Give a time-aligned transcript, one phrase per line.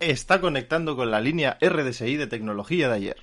[0.00, 3.16] está conectando con la línea RDSI de tecnología de ayer.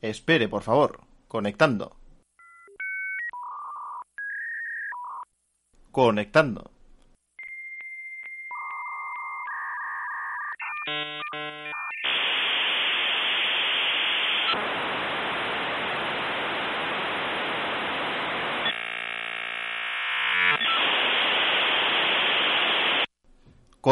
[0.00, 1.00] Espere, por favor.
[1.28, 1.96] Conectando.
[5.90, 6.73] Conectando.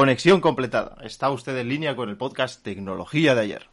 [0.02, 0.96] Conexión completada.
[1.04, 3.68] Está usted en línea con el podcast Tecnología de ayer.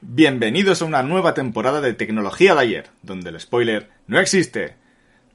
[0.00, 4.76] Bienvenidos a una nueva temporada de Tecnología de ayer, donde el spoiler no existe.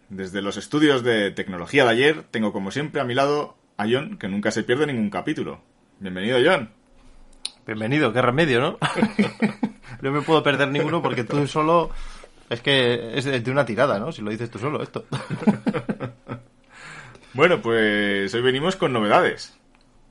[0.07, 4.17] Desde los estudios de Tecnología de ayer tengo como siempre a mi lado a John,
[4.17, 5.59] que nunca se pierde ningún capítulo.
[5.99, 6.70] Bienvenido, John.
[7.67, 8.77] Bienvenido, qué remedio, ¿no?
[10.01, 11.89] no me puedo perder ninguno porque tú solo...
[12.49, 14.13] Es que es de una tirada, ¿no?
[14.13, 15.03] Si lo dices tú solo, esto.
[17.35, 19.59] Bueno, pues hoy venimos con novedades.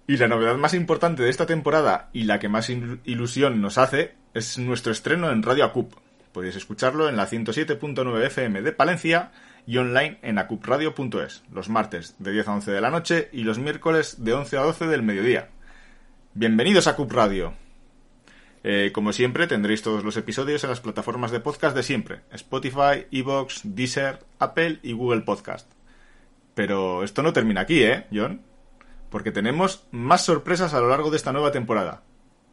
[0.07, 4.13] Y la novedad más importante de esta temporada y la que más ilusión nos hace
[4.35, 5.95] es nuestro estreno en Radio Acup.
[6.33, 9.33] Podéis escucharlo en la 107.9 FM de Palencia
[9.67, 13.59] y online en acupradio.es, los martes de 10 a 11 de la noche y los
[13.59, 15.49] miércoles de 11 a 12 del mediodía.
[16.35, 17.55] Bienvenidos a Acup Radio.
[18.63, 23.07] Eh, como siempre, tendréis todos los episodios en las plataformas de podcast de siempre: Spotify,
[23.11, 25.71] Evox, Deezer, Apple y Google Podcast.
[26.55, 28.43] Pero esto no termina aquí, ¿eh, John?
[29.15, 32.03] Porque tenemos más sorpresas a lo largo de esta nueva temporada.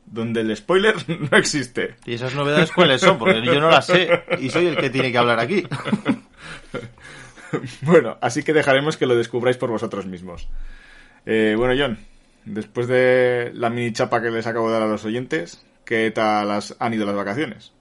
[0.06, 0.94] Donde el spoiler
[1.32, 1.96] no existe.
[2.06, 3.18] ¿Y esas novedades cuáles son?
[3.18, 5.68] Porque yo no las sé y soy el que tiene que hablar aquí.
[7.82, 10.50] bueno, así que dejaremos que lo descubráis por vosotros mismos.
[11.26, 11.98] Eh, bueno, John,
[12.46, 16.62] después de la mini chapa que les acabo de dar a los oyentes, ¿qué tal
[16.78, 17.74] han ido las vacaciones?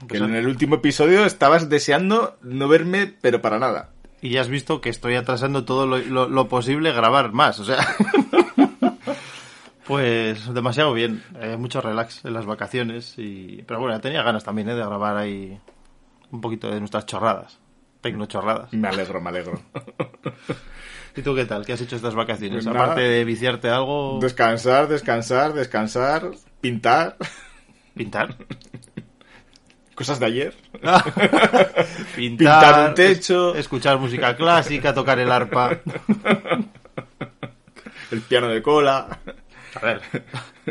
[0.00, 3.92] que pues en el último episodio estabas deseando no verme, pero para nada
[4.26, 7.78] y ya has visto que estoy atrasando todo lo, posible grabar más, o sea.
[9.86, 14.68] pues demasiado bien, eh, mucho relax en las vacaciones y pero bueno, tenía ganas también
[14.68, 15.58] eh, de grabar ahí
[16.30, 17.58] un poquito de nuestras chorradas,
[18.00, 18.72] tecno chorradas.
[18.72, 19.60] Me alegro, me alegro.
[21.16, 21.64] ¿Y tú qué tal?
[21.64, 22.64] ¿Qué has hecho estas vacaciones?
[22.64, 24.18] Pues Aparte de viciarte algo.
[24.20, 26.30] Descansar, descansar, descansar,
[26.60, 27.16] pintar.
[27.94, 28.36] ¿Pintar?
[29.94, 30.54] cosas de ayer.
[32.16, 33.54] Pintar, un techo.
[33.54, 35.80] escuchar música clásica, tocar el arpa.
[38.10, 39.18] el piano de cola.
[39.74, 40.00] A ver,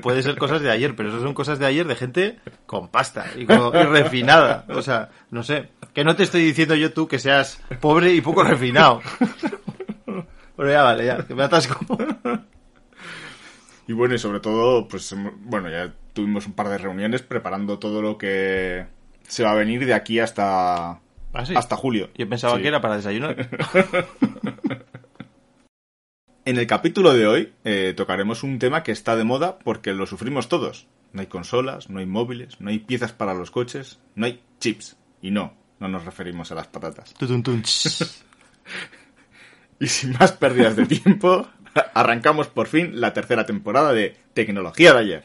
[0.01, 3.25] puede ser cosas de ayer, pero eso son cosas de ayer de gente con pasta
[3.35, 4.65] y, refinada.
[4.69, 5.69] O sea, no sé.
[5.93, 9.01] Que no te estoy diciendo yo tú que seas pobre y poco refinado.
[10.57, 11.97] Bueno, ya vale, ya, que me atasco.
[13.87, 18.01] Y bueno, y sobre todo, pues, bueno, ya tuvimos un par de reuniones preparando todo
[18.01, 18.85] lo que
[19.27, 21.01] se va a venir de aquí hasta,
[21.35, 22.09] ¿Ah, hasta julio.
[22.15, 23.35] Yo pensaba que era para desayunar.
[26.45, 30.05] en el capítulo de hoy eh, tocaremos un tema que está de moda porque lo
[30.05, 30.87] sufrimos todos.
[31.11, 34.95] No hay consolas, no hay móviles, no hay piezas para los coches, no hay chips.
[35.21, 37.15] Y no, no nos referimos a las patatas.
[39.79, 41.47] y sin más pérdidas de tiempo,
[41.93, 45.23] arrancamos por fin la tercera temporada de Tecnología de ayer.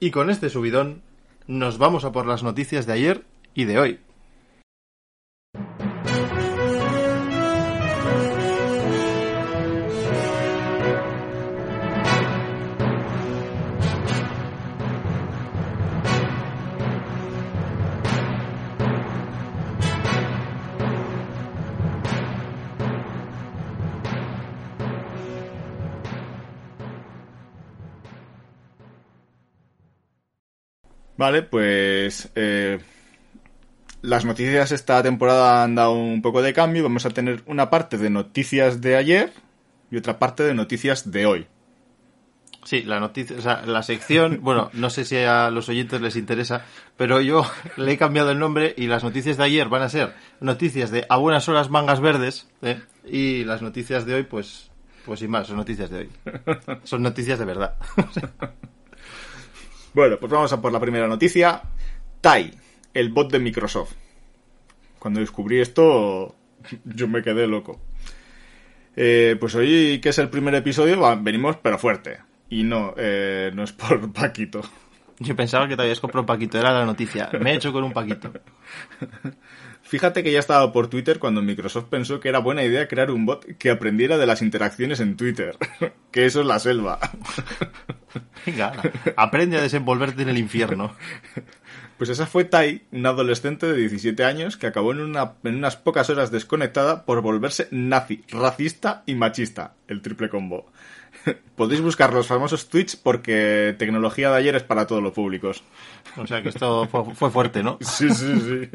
[0.00, 1.02] Y con este subidón
[1.46, 4.00] nos vamos a por las noticias de ayer y de hoy.
[31.18, 32.78] Vale, pues eh,
[34.02, 36.84] las noticias esta temporada han dado un poco de cambio.
[36.84, 39.32] Vamos a tener una parte de noticias de ayer
[39.90, 41.46] y otra parte de noticias de hoy.
[42.62, 46.14] Sí, la noticia, o sea, la sección, bueno, no sé si a los oyentes les
[46.14, 46.64] interesa,
[46.96, 47.44] pero yo
[47.76, 51.04] le he cambiado el nombre y las noticias de ayer van a ser noticias de
[51.08, 52.80] a buenas horas mangas verdes ¿eh?
[53.04, 54.70] y las noticias de hoy, pues,
[55.04, 56.08] pues sin más, son noticias de hoy.
[56.84, 57.74] Son noticias de verdad.
[59.98, 61.60] Bueno, pues vamos a por la primera noticia.
[62.20, 62.54] Tai,
[62.94, 63.94] el bot de Microsoft.
[64.96, 66.36] Cuando descubrí esto,
[66.84, 67.80] yo me quedé loco.
[68.94, 72.20] Eh, pues hoy, que es el primer episodio, venimos pero fuerte.
[72.48, 74.62] Y no, eh, no es por Paquito.
[75.18, 77.28] Yo pensaba que te habías comprado un paquito, era la noticia.
[77.40, 78.32] Me he hecho con un paquito.
[79.88, 83.24] Fíjate que ya estaba por Twitter cuando Microsoft pensó que era buena idea crear un
[83.24, 85.56] bot que aprendiera de las interacciones en Twitter.
[86.12, 86.98] que eso es la selva.
[88.44, 88.74] Venga,
[89.16, 90.94] aprende a desenvolverte en el infierno.
[91.98, 95.76] Pues esa fue Tai, una adolescente de 17 años que acabó en, una, en unas
[95.76, 99.74] pocas horas desconectada por volverse nazi, racista y machista.
[99.88, 100.70] El triple combo.
[101.56, 105.64] Podéis buscar los famosos tweets porque tecnología de ayer es para todos los públicos.
[106.16, 107.78] O sea que esto fue, fue fuerte, ¿no?
[107.80, 108.68] Sí, sí, sí.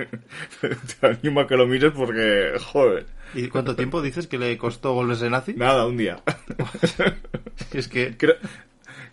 [0.99, 3.05] Te animo a que lo mires porque, joder.
[3.33, 5.53] ¿Y cuánto tiempo dices que le costó volverse nazi?
[5.53, 6.21] Nada, un día.
[7.73, 8.35] Es que, Creo,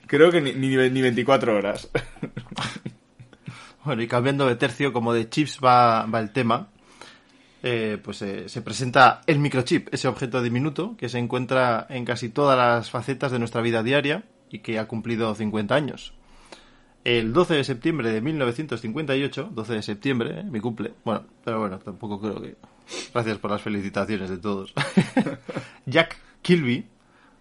[0.07, 1.89] creo que ni, ni, ni 24 horas.
[3.85, 6.69] Bueno, y cambiando de tercio, como de chips va, va el tema,
[7.63, 12.31] eh, pues eh, se presenta el microchip, ese objeto diminuto que se encuentra en casi
[12.31, 16.15] todas las facetas de nuestra vida diaria y que ha cumplido 50 años.
[17.05, 21.79] El 12 de septiembre de 1958, 12 de septiembre, eh, mi cumple, bueno, pero bueno,
[21.79, 22.57] tampoco creo que...
[23.15, 24.75] Gracias por las felicitaciones de todos.
[25.87, 26.87] Jack Kilby,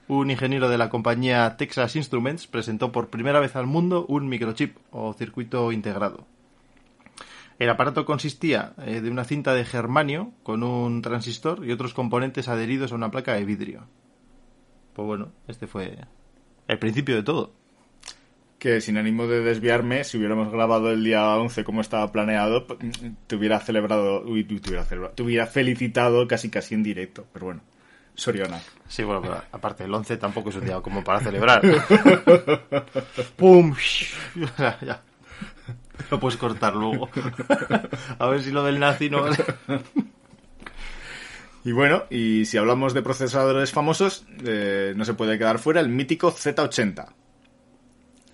[0.10, 4.76] un ingeniero de la compañía Texas Instruments, presentó por primera vez al mundo un microchip
[4.92, 6.26] o circuito integrado.
[7.60, 12.48] El aparato consistía eh, de una cinta de germanio con un transistor y otros componentes
[12.48, 13.86] adheridos a una placa de vidrio.
[14.94, 15.98] Pues bueno, este fue
[16.68, 17.52] el principio de todo.
[18.58, 22.76] Que sin ánimo de desviarme, si hubiéramos grabado el día 11 como estaba planeado, p-
[23.28, 27.26] te hubiera celebrado, uy, te te hubiera felicitado casi casi en directo.
[27.32, 27.62] Pero bueno,
[28.20, 28.60] Soriona.
[28.88, 31.62] Sí, bueno, pero aparte el 11 tampoco es un día como para celebrar.
[33.38, 33.76] ¡Pum!
[34.58, 35.02] ya, ya.
[36.12, 37.10] Lo puedes cortar luego.
[38.18, 39.26] A ver si lo del nazi no...
[41.64, 45.90] Y bueno, y si hablamos de procesadores famosos, eh, no se puede quedar fuera el
[45.90, 47.14] mítico Z80.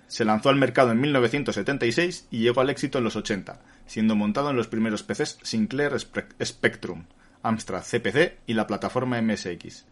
[0.06, 4.50] Se lanzó al mercado en 1976 y llegó al éxito en los 80, siendo montado
[4.50, 7.04] en los primeros PCs Sinclair Spectrum,
[7.42, 9.86] Amstrad CPC y la plataforma MSX.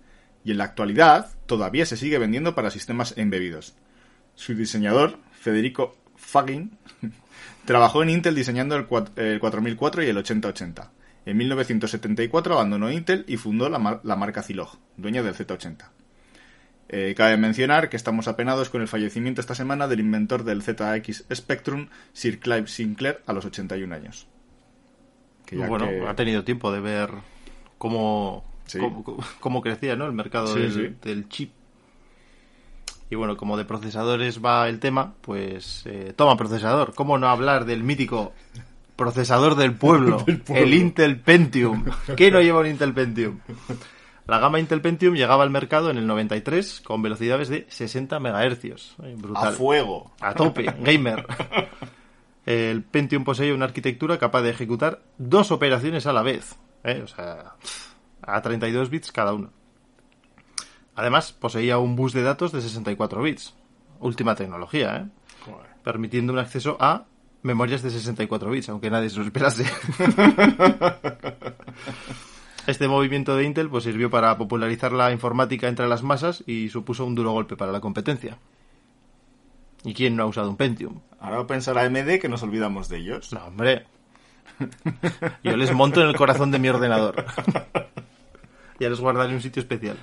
[0.45, 3.75] Y en la actualidad todavía se sigue vendiendo para sistemas embebidos.
[4.35, 6.77] Su diseñador, Federico Fagin,
[7.65, 10.91] trabajó en Intel diseñando el cuat- el 4004 y el 8080.
[11.27, 15.89] En 1974 abandonó Intel y fundó la, mar- la marca Zilog, dueña del Z80.
[16.91, 21.25] Eh, cabe mencionar que estamos apenados con el fallecimiento esta semana del inventor del ZX
[21.35, 24.27] Spectrum, Sir Clive Sinclair, a los 81 años.
[25.47, 27.11] Que ya Bueno, que- ha tenido tiempo de ver
[27.79, 28.79] cómo, Sí.
[28.79, 29.05] cómo,
[29.41, 30.07] cómo crecía ¿no?
[30.07, 30.97] el mercado Sí, del, sí.
[31.03, 31.53] del chip.
[33.11, 36.95] Y bueno, como de procesadores va el tema, pues eh, toma procesador.
[36.95, 38.33] ¿Cómo no hablar del mítico
[38.97, 40.65] procesador del pueblo, Del pueblo.
[40.65, 41.85] el Intel Pentium?
[42.17, 43.39] ¿Qué no lleva un Intel Pentium?
[44.27, 48.97] La gama Intel Pentium llegaba al mercado en el 93 con velocidades de 60 MHz.
[49.19, 49.49] Brutal.
[49.49, 50.11] a fuego.
[50.21, 51.27] A tope, gamer.
[52.47, 56.57] El Pentium poseía una arquitectura capaz de ejecutar dos operaciones a la vez.
[56.85, 57.03] ¿Eh?
[57.03, 57.55] O sea,
[58.23, 59.51] a 32 bits cada uno.
[60.95, 63.55] Además, poseía un bus de datos de 64 bits.
[64.01, 65.07] Última tecnología, ¿eh?
[65.83, 67.05] Permitiendo un acceso a
[67.43, 69.65] memorias de 64 bits, aunque nadie se lo esperase.
[72.67, 77.05] Este movimiento de Intel pues sirvió para popularizar la informática entre las masas y supuso
[77.05, 78.39] un duro golpe para la competencia.
[79.85, 81.01] ¿Y quién no ha usado un Pentium?
[81.21, 83.35] Ahora pensará AMD que nos olvidamos de ellos.
[83.35, 83.85] No, hombre.
[85.43, 87.25] Yo les monto en el corazón de mi ordenador.
[88.81, 89.97] Ya les guardaré en un sitio especial.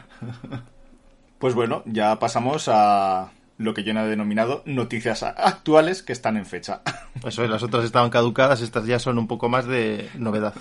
[1.40, 6.46] Pues bueno, ya pasamos a lo que yo he denominado noticias actuales que están en
[6.46, 6.82] fecha.
[7.26, 10.56] Eso es, las otras estaban caducadas, estas ya son un poco más de novedad.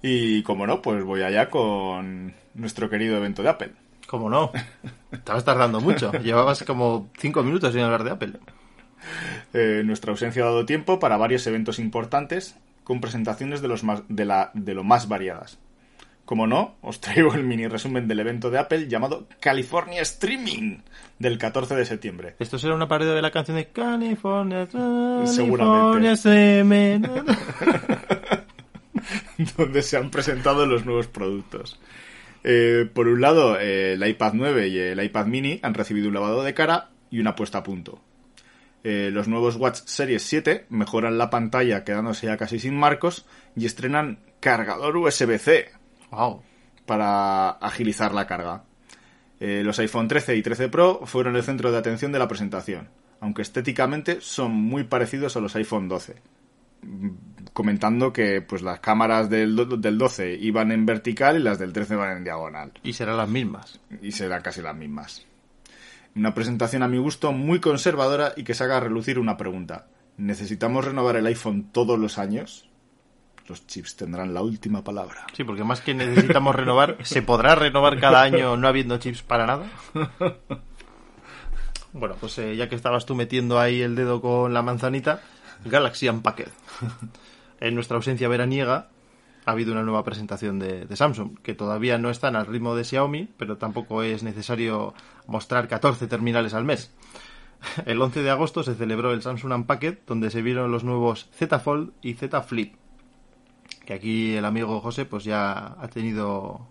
[0.00, 3.72] Y como no, pues voy allá con nuestro querido evento de Apple.
[4.06, 4.52] ¿Cómo no?
[5.10, 6.12] Estabas tardando mucho.
[6.12, 8.32] Llevabas como cinco minutos sin hablar de Apple.
[9.52, 14.02] Eh, nuestra ausencia ha dado tiempo para varios eventos importantes con presentaciones de, los más,
[14.08, 15.58] de, la, de lo más variadas.
[16.24, 20.78] Como no, os traigo el mini resumen del evento de Apple llamado California Streaming
[21.18, 22.36] del 14 de septiembre.
[22.38, 24.66] Esto será una parodia de la canción de California.
[24.66, 25.58] Seguramente.
[25.58, 27.02] California, Semen.
[29.56, 31.80] donde se han presentado los nuevos productos.
[32.44, 36.14] Eh, por un lado, eh, el iPad 9 y el iPad mini han recibido un
[36.14, 38.00] lavado de cara y una puesta a punto.
[38.84, 43.66] Eh, los nuevos Watch Series 7 mejoran la pantalla quedándose ya casi sin marcos y
[43.66, 45.70] estrenan cargador USB-C
[46.10, 46.42] Wow.
[46.84, 48.64] para agilizar la carga.
[49.38, 52.88] Eh, los iPhone 13 y 13 Pro fueron el centro de atención de la presentación,
[53.20, 56.16] aunque estéticamente son muy parecidos a los iPhone 12.
[56.82, 57.08] Mm,
[57.52, 61.94] comentando que pues las cámaras del, del 12 iban en vertical y las del 13
[61.96, 62.72] van en diagonal.
[62.82, 63.80] Y serán las mismas.
[64.00, 65.24] Y serán casi las mismas.
[66.14, 69.86] Una presentación a mi gusto muy conservadora y que se haga relucir una pregunta.
[70.18, 72.68] ¿Necesitamos renovar el iPhone todos los años?
[73.48, 75.26] Los chips tendrán la última palabra.
[75.32, 79.46] Sí, porque más que necesitamos renovar, ¿se podrá renovar cada año no habiendo chips para
[79.46, 79.66] nada?
[81.94, 85.20] Bueno, pues eh, ya que estabas tú metiendo ahí el dedo con la manzanita,
[85.64, 86.48] Galaxy Unpacked.
[87.60, 88.88] En nuestra ausencia veraniega
[89.44, 92.82] ha habido una nueva presentación de, de Samsung, que todavía no están al ritmo de
[92.82, 94.94] Xiaomi, pero tampoco es necesario
[95.26, 96.92] mostrar 14 terminales al mes.
[97.86, 101.58] El 11 de agosto se celebró el Samsung Unpacked, donde se vieron los nuevos Z
[101.58, 102.74] Fold y Z Flip,
[103.86, 106.66] que aquí el amigo José pues ya ha tenido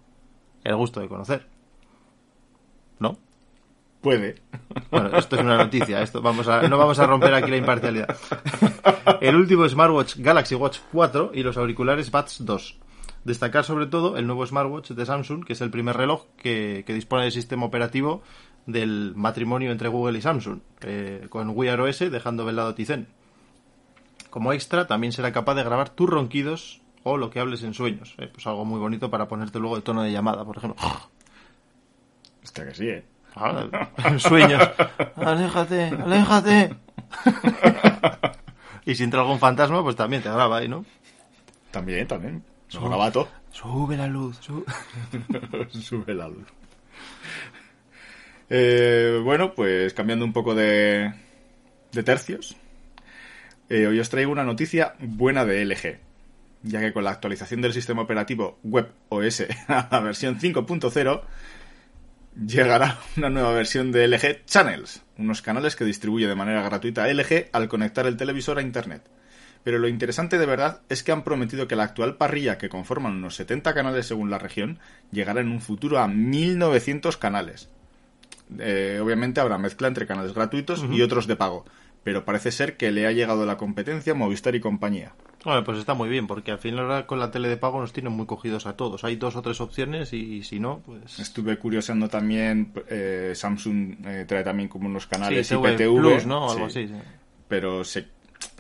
[0.63, 1.47] el gusto de conocer.
[2.99, 3.17] ¿No?
[4.01, 4.41] Puede.
[4.89, 8.17] Bueno, esto es una noticia, esto vamos a, no vamos a romper aquí la imparcialidad.
[9.21, 12.79] El último smartwatch Galaxy Watch 4 y los auriculares Buds 2.
[13.23, 16.93] Destacar sobre todo el nuevo smartwatch de Samsung, que es el primer reloj que, que
[16.93, 18.23] dispone del sistema operativo
[18.65, 23.07] del matrimonio entre Google y Samsung, eh, con Wear OS dejando de lado Tizen.
[24.29, 28.15] Como extra, también será capaz de grabar tus ronquidos o lo que hables en sueños.
[28.17, 30.81] eh, pues algo muy bonito para ponerte luego de tono de llamada, por ejemplo.
[32.43, 33.05] Hasta que sí, ¿eh?
[33.35, 33.65] Ah,
[34.17, 34.61] sueños.
[35.15, 36.75] Aléjate, aléjate.
[38.85, 40.83] y si entra algún fantasma, pues también te graba ahí, ¿no?
[41.71, 42.43] También, también.
[42.79, 42.89] Todo.
[43.51, 44.37] Sube la luz.
[44.39, 44.65] su-
[45.79, 46.47] Sube la luz.
[48.49, 51.13] Eh, bueno, pues cambiando un poco de,
[51.91, 52.55] de tercios.
[53.69, 55.99] eh, hoy os traigo una noticia buena de LG.
[56.63, 61.21] Ya que con la actualización del sistema operativo WebOS a la versión 5.0
[62.45, 67.49] llegará una nueva versión de LG Channels, unos canales que distribuye de manera gratuita LG
[67.51, 69.01] al conectar el televisor a Internet.
[69.63, 73.15] Pero lo interesante de verdad es que han prometido que la actual parrilla, que conforman
[73.15, 74.79] unos 70 canales según la región,
[75.11, 77.69] llegará en un futuro a 1900 canales.
[78.59, 81.65] Eh, obviamente habrá mezcla entre canales gratuitos y otros de pago,
[82.03, 85.13] pero parece ser que le ha llegado la competencia Movistar y compañía.
[85.45, 87.93] Bueno, pues está muy bien, porque al final ahora con la tele de pago nos
[87.93, 89.03] tienen muy cogidos a todos.
[89.03, 91.17] Hay dos o tres opciones y, si no, pues...
[91.19, 96.25] Estuve curioseando también, eh, Samsung eh, trae también como unos canales Sí, TV IPTV, Plus,
[96.27, 96.51] ¿no?
[96.51, 96.93] Algo sí, así.
[96.93, 96.99] sí.
[97.47, 98.07] pero se,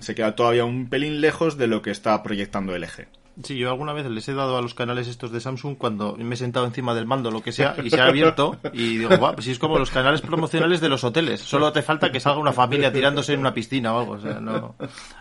[0.01, 3.07] se queda todavía un pelín lejos de lo que está proyectando LG.
[3.43, 6.35] Sí, yo alguna vez les he dado a los canales estos de Samsung cuando me
[6.35, 9.33] he sentado encima del mando, lo que sea, y se ha abierto y digo, guau,
[9.33, 11.39] pues si es como los canales promocionales de los hoteles.
[11.39, 14.11] Solo te falta que salga una familia tirándose en una piscina o algo.
[14.13, 14.75] O sea, no...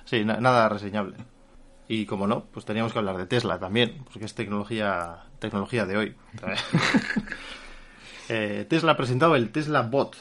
[0.04, 1.16] Sí, na- nada reseñable.
[1.86, 5.96] Y como no, pues teníamos que hablar de Tesla también, porque es tecnología, tecnología de
[5.96, 6.14] hoy.
[8.28, 10.16] Eh, Tesla ha presentado el Tesla Bot,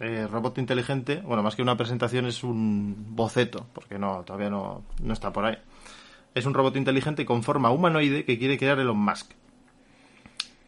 [0.00, 1.22] eh, robot inteligente.
[1.24, 5.44] Bueno, más que una presentación es un boceto, porque no, todavía no, no está por
[5.44, 5.58] ahí.
[6.34, 9.32] Es un robot inteligente con forma humanoide que quiere crear Elon Musk.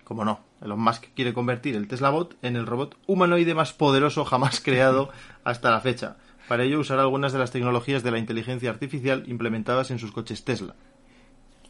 [0.05, 4.25] Como no, Elon Musk quiere convertir el Tesla Bot en el robot humanoide más poderoso
[4.25, 5.11] jamás creado
[5.45, 6.17] hasta la fecha.
[6.49, 10.45] Para ello usará algunas de las tecnologías de la inteligencia artificial implementadas en sus coches
[10.45, 10.75] Tesla.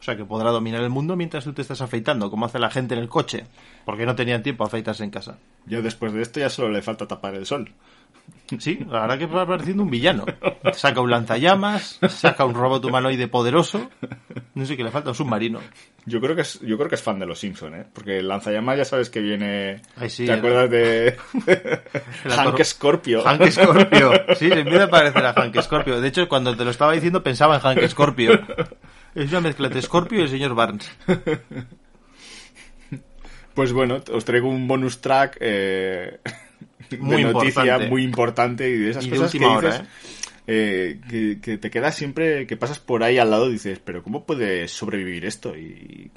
[0.03, 2.69] O sea que podrá dominar el mundo mientras tú te estás afeitando, como hace la
[2.69, 3.45] gente en el coche,
[3.85, 5.37] porque no tenían tiempo a afeitarse en casa.
[5.65, 7.71] Yo después de esto ya solo le falta tapar el sol.
[8.59, 10.25] Sí, la verdad que va pareciendo un villano.
[10.73, 13.89] Saca un lanzallamas, saca un robot humanoide poderoso.
[14.55, 15.59] No sé qué le falta, un submarino.
[16.05, 17.85] Yo creo que es, yo creo que es fan de los Simpson, ¿eh?
[17.93, 19.81] Porque el lanzallamas ya sabes que viene.
[19.95, 21.15] Ay, sí, ¿Te el- acuerdas de
[22.25, 23.23] Hank cor- Scorpio?
[23.23, 24.11] Hank Scorpio.
[24.35, 26.01] Sí, se empieza a parecer a Hank Scorpio.
[26.01, 28.39] De hecho, cuando te lo estaba diciendo pensaba en Hank Scorpio.
[29.15, 30.89] Es una mezcla entre Scorpio y el señor Barnes.
[33.53, 36.17] Pues bueno, os traigo un bonus track eh,
[36.99, 37.87] Muy de noticia importante.
[37.89, 39.87] muy importante y de esas Y de cosas que hora, dices.
[40.47, 44.01] eh, que, que te quedas siempre que pasas por ahí al lado y dices, pero
[44.01, 45.55] ¿cómo puede sobrevivir esto?
[45.55, 46.09] Y,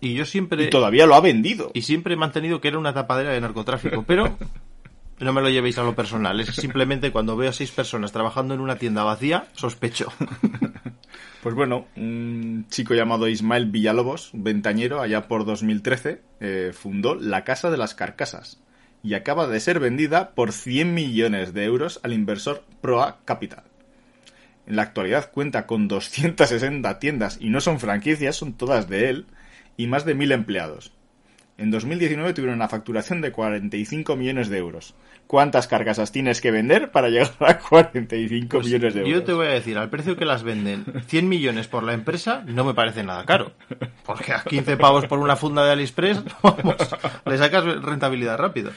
[0.00, 0.64] Y yo siempre...
[0.64, 1.70] y todavía lo ha vendido.
[1.74, 4.36] Y siempre he mantenido que era una tapadera de narcotráfico, pero
[5.20, 6.40] no me lo llevéis a lo personal.
[6.40, 10.12] Es simplemente cuando veo a seis personas trabajando en una tienda vacía, sospecho.
[11.44, 17.70] Pues bueno, un chico llamado Ismael Villalobos, ventañero, allá por 2013, eh, fundó la Casa
[17.70, 18.62] de las Carcasas
[19.02, 23.64] y acaba de ser vendida por 100 millones de euros al inversor Proa Capital.
[24.66, 29.26] En la actualidad cuenta con 260 tiendas y no son franquicias, son todas de él,
[29.76, 30.92] y más de 1.000 empleados.
[31.56, 34.94] En 2019 tuvieron una facturación de 45 millones de euros.
[35.28, 39.12] ¿Cuántas carcasas tienes que vender para llegar a 45 millones de euros?
[39.12, 41.92] Pues Yo te voy a decir, al precio que las venden, 100 millones por la
[41.92, 43.52] empresa, no me parece nada caro.
[44.04, 46.76] Porque a 15 pavos por una funda de AliExpress, vamos,
[47.24, 48.72] le sacas rentabilidad rápido.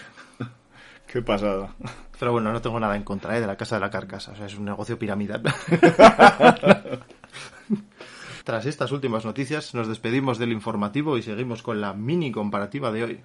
[1.07, 1.73] Qué pasada.
[2.19, 3.41] Pero bueno, no tengo nada en contra ¿eh?
[3.41, 4.33] de la casa de la carcasa.
[4.33, 5.41] O sea, es un negocio piramidal.
[8.47, 13.03] tras estas últimas noticias, nos despedimos del informativo y seguimos con la mini comparativa de
[13.03, 13.19] hoy.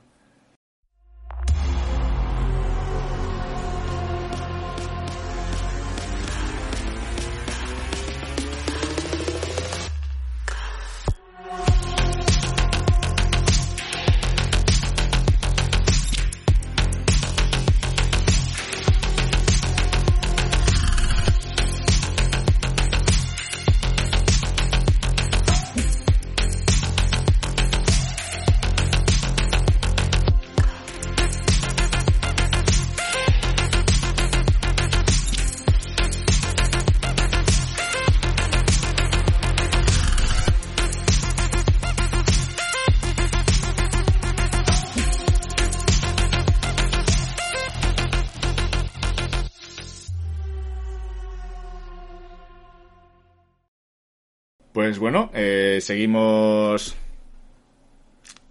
[55.76, 56.94] Eh, seguimos.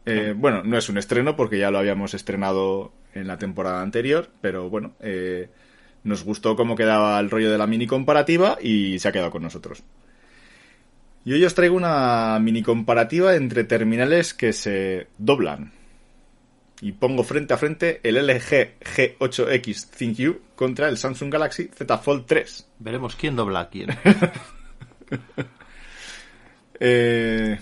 [0.06, 4.30] Eh, bueno, no es un estreno porque ya lo habíamos estrenado en la temporada anterior,
[4.42, 5.50] pero bueno, eh,
[6.04, 9.44] nos gustó cómo quedaba el rollo de la mini comparativa y se ha quedado con
[9.44, 9.84] nosotros.
[11.24, 15.72] Y hoy os traigo una mini comparativa entre terminales que se doblan.
[16.82, 22.26] Y pongo frente a frente el LG G8X ThinQ contra el Samsung Galaxy Z Fold
[22.26, 22.70] 3.
[22.80, 23.90] Veremos quién dobla a quién.
[26.84, 27.60] Eh,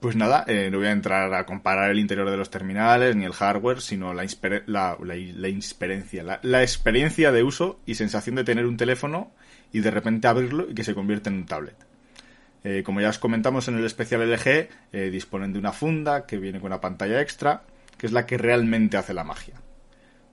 [0.00, 3.26] pues nada, eh, no voy a entrar a comparar el interior de los terminales ni
[3.26, 4.24] el hardware, sino la,
[4.66, 9.30] la, experiencia, la, experiencia de uso y sensación de tener un teléfono
[9.72, 11.76] y de repente abrirlo y que se convierte en un tablet.
[12.64, 16.60] Eh, como ya os comentamos en el especial LG, disponen de una funda que viene
[16.60, 17.64] con una pantalla extra,
[17.98, 19.60] que es la que realmente hace la magia.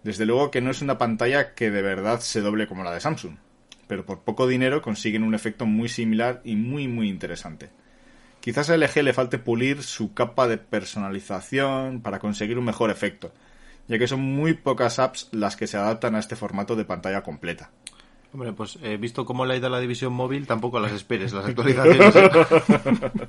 [0.01, 3.01] Desde luego que no es una pantalla que de verdad se doble como la de
[3.01, 3.35] Samsung
[3.91, 7.71] pero por poco dinero consiguen un efecto muy similar y muy muy interesante.
[8.39, 13.33] Quizás a LG le falte pulir su capa de personalización para conseguir un mejor efecto,
[13.89, 17.21] ya que son muy pocas apps las que se adaptan a este formato de pantalla
[17.21, 17.69] completa.
[18.31, 21.47] Hombre, pues he visto cómo le ha ido la división móvil, tampoco las esperes, las
[21.47, 22.15] actualizaciones.
[22.15, 22.31] ¿eh?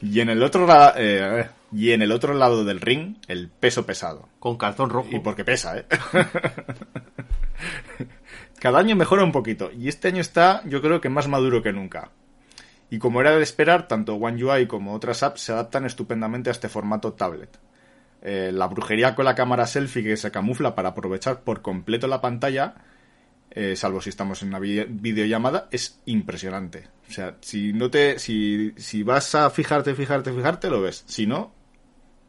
[0.00, 4.26] y en el otro eh, y en el otro lado del ring, el peso pesado.
[4.38, 5.10] Con calzón rojo.
[5.12, 5.84] Y porque pesa, ¿eh?
[8.60, 11.72] Cada año mejora un poquito y este año está yo creo que más maduro que
[11.72, 12.10] nunca.
[12.90, 16.52] Y como era de esperar, tanto One UI como otras apps se adaptan estupendamente a
[16.52, 17.58] este formato tablet.
[18.20, 22.20] Eh, la brujería con la cámara selfie que se camufla para aprovechar por completo la
[22.20, 22.74] pantalla,
[23.50, 26.88] eh, salvo si estamos en una videollamada, es impresionante.
[27.08, 31.02] O sea, si no te, si, si vas a fijarte, fijarte, fijarte, lo ves.
[31.06, 31.54] Si no,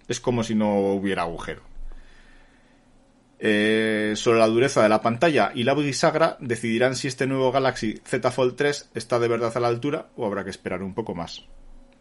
[0.08, 1.71] es como si no hubiera agujero.
[3.44, 8.00] Eh, sobre la dureza de la pantalla y la bisagra decidirán si este nuevo Galaxy
[8.06, 11.16] Z Fold 3 está de verdad a la altura o habrá que esperar un poco
[11.16, 11.44] más.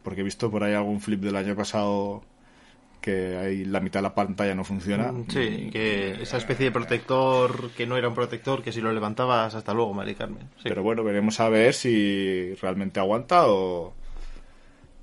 [0.03, 2.23] Porque he visto por ahí algún flip del año pasado
[3.01, 5.13] que ahí la mitad de la pantalla no funciona.
[5.13, 8.93] Mm, sí, que esa especie de protector que no era un protector, que si lo
[8.93, 10.47] levantabas hasta luego, Mari Carmen.
[10.63, 13.95] Pero bueno, veremos a ver si realmente aguanta o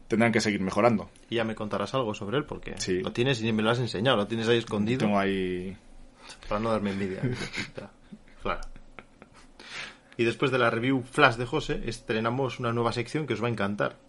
[0.08, 1.10] tendrán que seguir mejorando.
[1.32, 4.18] Y ya me contarás algo sobre él, porque lo tienes y me lo has enseñado,
[4.18, 5.00] lo tienes ahí escondido.
[5.00, 5.76] Tengo ahí
[6.48, 7.22] para no darme envidia.
[8.42, 8.62] claro.
[10.18, 13.48] Y después de la review flash de José, estrenamos una nueva sección que os va
[13.48, 14.07] a encantar.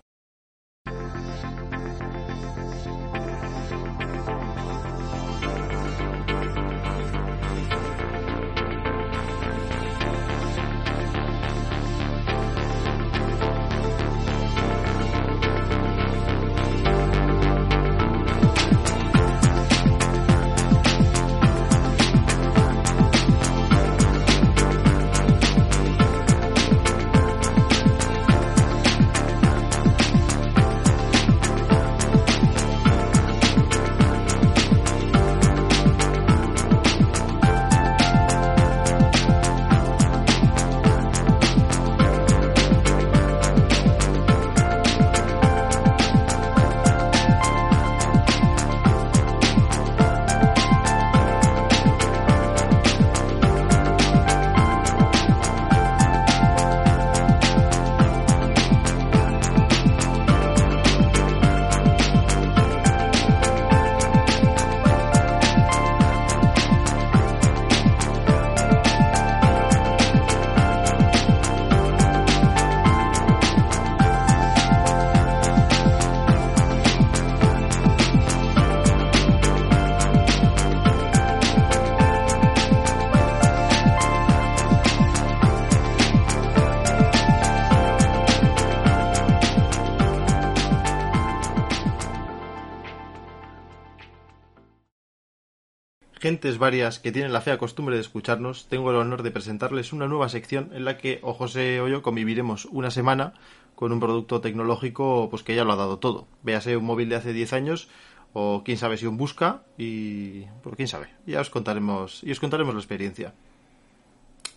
[96.58, 100.28] Varias que tienen la fea costumbre de escucharnos, tengo el honor de presentarles una nueva
[100.28, 103.32] sección en la que o José o yo conviviremos una semana
[103.74, 106.26] con un producto tecnológico pues que ya lo ha dado todo.
[106.42, 107.88] Véase un móvil de hace 10 años
[108.34, 111.08] o quién sabe si un busca y pues quién sabe.
[111.24, 113.32] Ya os contaremos y os contaremos la experiencia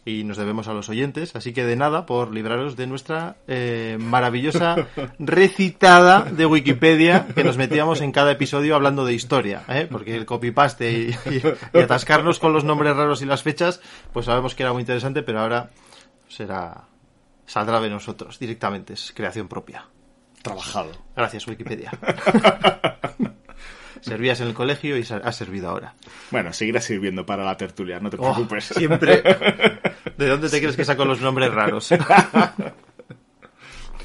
[0.04, 3.98] y nos debemos a los oyentes, así que de nada por libraros de nuestra eh,
[4.00, 4.88] maravillosa
[5.20, 9.88] recitada de Wikipedia que nos metíamos en cada episodio hablando de historia, ¿eh?
[9.92, 13.80] porque el copypaste y, y, y atascarnos con los nombres raros y las fechas,
[14.12, 15.70] pues sabemos que era muy interesante, pero ahora
[16.28, 16.86] será
[17.46, 19.86] saldrá de nosotros directamente, es creación propia.
[20.42, 20.90] Trabajado.
[21.16, 21.92] Gracias Wikipedia.
[24.02, 25.94] Servías en el colegio y has servido ahora.
[26.32, 28.66] Bueno, seguirás sirviendo para la tertulia, no te Oh, preocupes.
[28.66, 29.22] siempre.
[30.22, 31.90] ¿De dónde te crees que saco los nombres raros?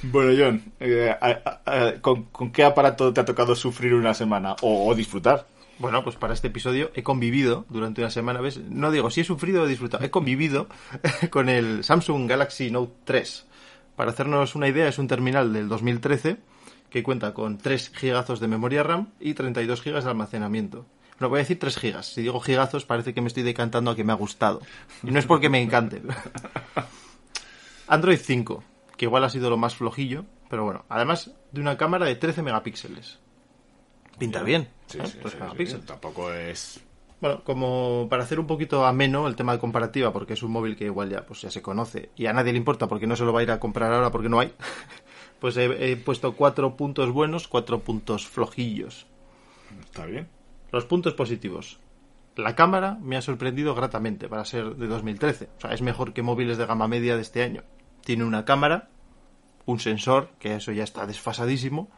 [0.02, 4.14] Bueno, John, eh, a- a- a- ¿con, con qué aparato te ha tocado sufrir una
[4.14, 5.46] semana o, o disfrutar?
[5.78, 8.58] Bueno, pues para este episodio he convivido durante una semana, ¿ves?
[8.58, 10.68] No digo si he sufrido o he disfrutado, he convivido
[11.30, 13.46] con el Samsung Galaxy Note 3.
[13.96, 16.36] Para hacernos una idea, es un terminal del 2013
[16.90, 20.86] que cuenta con 3 gigazos de memoria RAM y 32 gigas de almacenamiento.
[21.18, 22.06] No voy a decir 3 gigas.
[22.06, 24.60] Si digo gigazos parece que me estoy decantando a que me ha gustado.
[25.02, 26.02] Y no es porque me encante.
[27.88, 28.62] Android 5,
[28.96, 32.42] que igual ha sido lo más flojillo, pero bueno, además de una cámara de 13
[32.42, 33.18] megapíxeles.
[34.18, 34.68] Pinta bien.
[34.86, 35.06] Sí, ¿eh?
[35.06, 35.86] sí, 13 sí, megapíxeles.
[35.86, 36.80] Tampoco es...
[37.18, 40.76] Bueno, como para hacer un poquito ameno el tema de comparativa, porque es un móvil
[40.76, 43.24] que igual ya, pues ya se conoce y a nadie le importa porque no se
[43.24, 44.52] lo va a ir a comprar ahora porque no hay,
[45.40, 49.06] pues he, he puesto cuatro puntos buenos, cuatro puntos flojillos.
[49.80, 50.28] Está bien.
[50.72, 51.80] Los puntos positivos.
[52.36, 55.48] La cámara me ha sorprendido gratamente para ser de 2013.
[55.56, 57.62] O sea, es mejor que móviles de gama media de este año.
[58.04, 58.90] Tiene una cámara,
[59.64, 61.88] un sensor, que eso ya está desfasadísimo.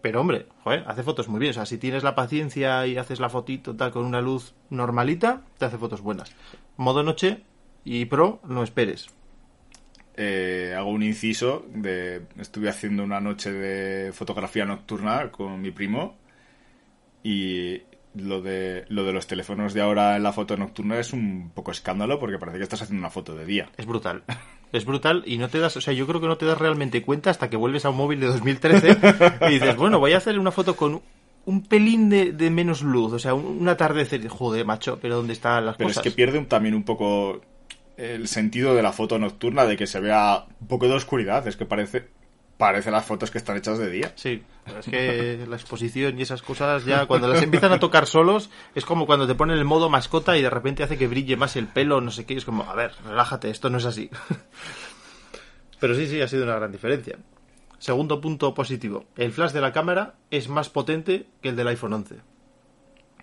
[0.00, 1.50] Pero hombre, joder, hace fotos muy bien.
[1.50, 5.42] O sea, si tienes la paciencia y haces la fotito tal con una luz normalita,
[5.58, 6.34] te hace fotos buenas.
[6.76, 7.42] Modo noche
[7.84, 9.08] y pro, no esperes.
[10.16, 16.16] Eh, hago un inciso de estuve haciendo una noche de fotografía nocturna con mi primo
[17.22, 17.82] y
[18.14, 21.70] lo de lo de los teléfonos de ahora en la foto nocturna es un poco
[21.70, 23.70] escándalo porque parece que estás haciendo una foto de día.
[23.76, 24.22] Es brutal.
[24.72, 27.02] Es brutal y no te das, o sea, yo creo que no te das realmente
[27.02, 28.96] cuenta hasta que vuelves a un móvil de 2013
[29.48, 31.02] y dices, bueno, voy a hacer una foto con
[31.44, 35.32] un pelín de, de menos luz, o sea, un, un atardecer, joder, macho, pero ¿dónde
[35.32, 36.06] están las Pero cosas?
[36.06, 37.40] es que pierde también un poco
[37.96, 41.56] el sentido de la foto nocturna de que se vea un poco de oscuridad, es
[41.56, 42.08] que parece
[42.56, 44.12] parece las fotos que están hechas de día.
[44.14, 44.42] Sí,
[44.78, 48.84] es que la exposición y esas cosas ya cuando las empiezan a tocar solos es
[48.84, 51.66] como cuando te ponen el modo mascota y de repente hace que brille más el
[51.66, 54.10] pelo, no sé qué, es como, a ver, relájate, esto no es así.
[55.80, 57.18] Pero sí, sí, ha sido una gran diferencia.
[57.78, 61.94] Segundo punto positivo, el flash de la cámara es más potente que el del iPhone
[61.94, 62.31] 11.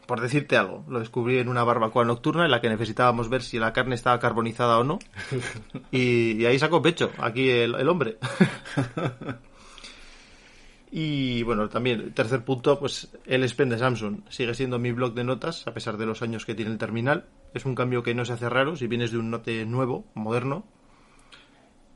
[0.10, 3.60] Por decirte algo, lo descubrí en una barbacoa nocturna en la que necesitábamos ver si
[3.60, 4.98] la carne estaba carbonizada o no.
[5.91, 8.17] Y, y ahí sacó pecho, aquí el, el hombre.
[10.91, 15.13] Y bueno, también, tercer punto, pues el S Pen de Samsung sigue siendo mi blog
[15.13, 17.28] de notas, a pesar de los años que tiene el terminal.
[17.54, 20.65] Es un cambio que no se hace raro si vienes de un Note nuevo, moderno.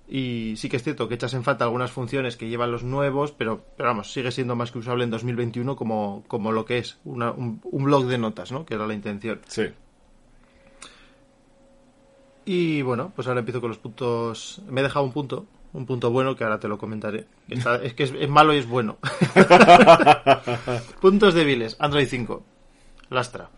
[0.08, 3.32] Y sí que es cierto que echas en falta algunas funciones que llevan los nuevos,
[3.32, 7.00] pero, pero vamos, sigue siendo más que usable en 2021 como, como lo que es
[7.06, 8.66] una- un, un blog de notas, ¿no?
[8.66, 9.40] Que era la intención.
[9.48, 9.64] Sí.
[12.46, 14.62] Y bueno, pues ahora empiezo con los puntos.
[14.68, 17.26] Me he dejado un punto, un punto bueno que ahora te lo comentaré.
[17.48, 18.98] Está- es que es, es malo y es bueno.
[21.02, 21.78] Puntos débiles.
[21.80, 22.44] Android 5.
[23.10, 23.50] Lastra.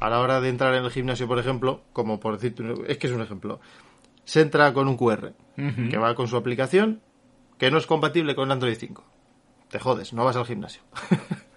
[0.00, 2.98] A la hora de entrar en el gimnasio, por ejemplo, como por decirte, un- es
[2.98, 3.60] que es un ejemplo.
[4.24, 7.02] Se entra con un QR que va con su aplicación
[7.58, 9.04] que no es compatible con Android 5.
[9.70, 10.82] Te jodes, no vas al gimnasio.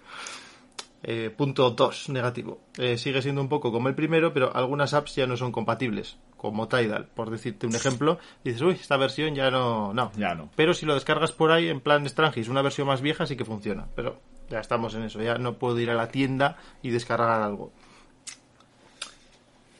[1.08, 2.62] Eh, punto 2, negativo.
[2.78, 6.18] Eh, sigue siendo un poco como el primero, pero algunas apps ya no son compatibles,
[6.36, 7.06] como Tidal.
[7.06, 9.94] Por decirte un ejemplo, dices, uy, esta versión ya no.
[9.94, 10.10] No.
[10.16, 10.50] Ya no.
[10.56, 13.44] Pero si lo descargas por ahí en plan Strangis, una versión más vieja, sí que
[13.44, 13.86] funciona.
[13.94, 17.70] Pero ya estamos en eso, ya no puedo ir a la tienda y descargar algo.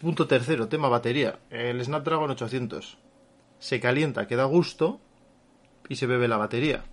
[0.00, 1.38] Punto tercero, tema batería.
[1.50, 2.98] El Snapdragon 800
[3.58, 5.00] se calienta, que da gusto
[5.88, 6.84] y se bebe la batería.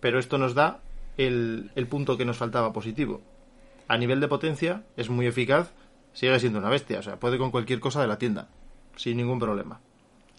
[0.00, 0.80] Pero esto nos da
[1.16, 3.20] el, el punto que nos faltaba positivo.
[3.86, 5.72] A nivel de potencia es muy eficaz,
[6.12, 8.48] sigue siendo una bestia, o sea, puede con cualquier cosa de la tienda,
[8.96, 9.80] sin ningún problema.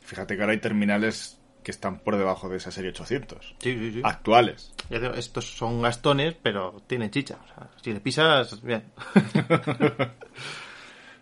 [0.03, 3.55] Fíjate que ahora hay terminales que están por debajo de esa serie 800.
[3.59, 4.01] Sí, sí, sí.
[4.03, 4.73] Actuales.
[4.89, 7.37] Digo, estos son gastones, pero tiene chicha.
[7.43, 8.85] O sea, si le pisas, bien.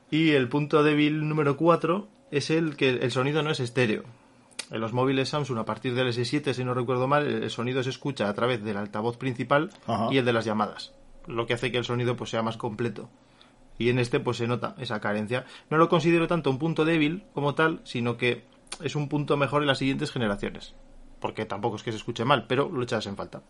[0.10, 4.04] y el punto débil número 4 es el que el sonido no es estéreo.
[4.70, 7.90] En los móviles Samsung, a partir del S7, si no recuerdo mal, el sonido se
[7.90, 10.10] escucha a través del altavoz principal Ajá.
[10.12, 10.94] y el de las llamadas.
[11.26, 13.10] Lo que hace que el sonido pues, sea más completo.
[13.78, 15.46] Y en este pues se nota esa carencia.
[15.70, 18.44] No lo considero tanto un punto débil como tal, sino que
[18.82, 20.74] es un punto mejor en las siguientes generaciones.
[21.20, 23.44] Porque tampoco es que se escuche mal, pero lo echas en falta.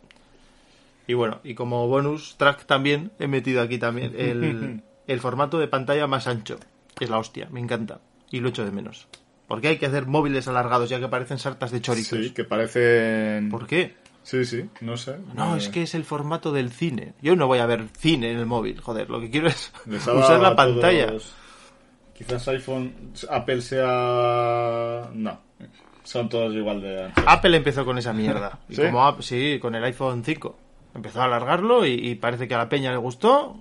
[1.08, 5.68] Y bueno, y como bonus track también he metido aquí también el, el formato de
[5.68, 6.58] pantalla más ancho.
[7.00, 8.00] Es la hostia, me encanta.
[8.32, 9.08] Y lo echo de menos.
[9.48, 12.20] Porque hay que hacer móviles alargados ya que parecen sartas de chorizos.
[12.20, 13.50] Sí, que parecen...
[13.50, 13.96] ¿Por qué?
[14.24, 15.16] Sí, sí, no sé.
[15.36, 17.14] No, Eh, es que es el formato del cine.
[17.22, 19.10] Yo no voy a ver cine en el móvil, joder.
[19.10, 21.08] Lo que quiero es usar la pantalla.
[21.08, 21.34] todos-
[22.14, 22.94] Quizás iPhone,
[23.30, 25.10] Apple sea...
[25.14, 25.40] No,
[26.04, 27.24] son todos igual de anchos.
[27.28, 28.60] Apple empezó con esa mierda.
[28.70, 28.82] Y ¿Sí?
[28.82, 30.58] como sí, con el iPhone 5.
[30.96, 33.58] Empezó a alargarlo y, y parece que a la peña le gustó.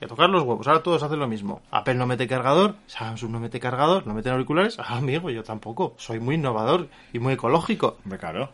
[0.00, 0.66] Y a tocar los huevos.
[0.66, 1.60] Ahora todos hacen lo mismo.
[1.70, 4.78] Apple no mete cargador, Samsung no mete cargador, no meten auriculares.
[4.78, 5.94] Ah, amigo, yo tampoco.
[5.98, 7.98] Soy muy innovador y muy ecológico.
[8.04, 8.50] Hombre, claro.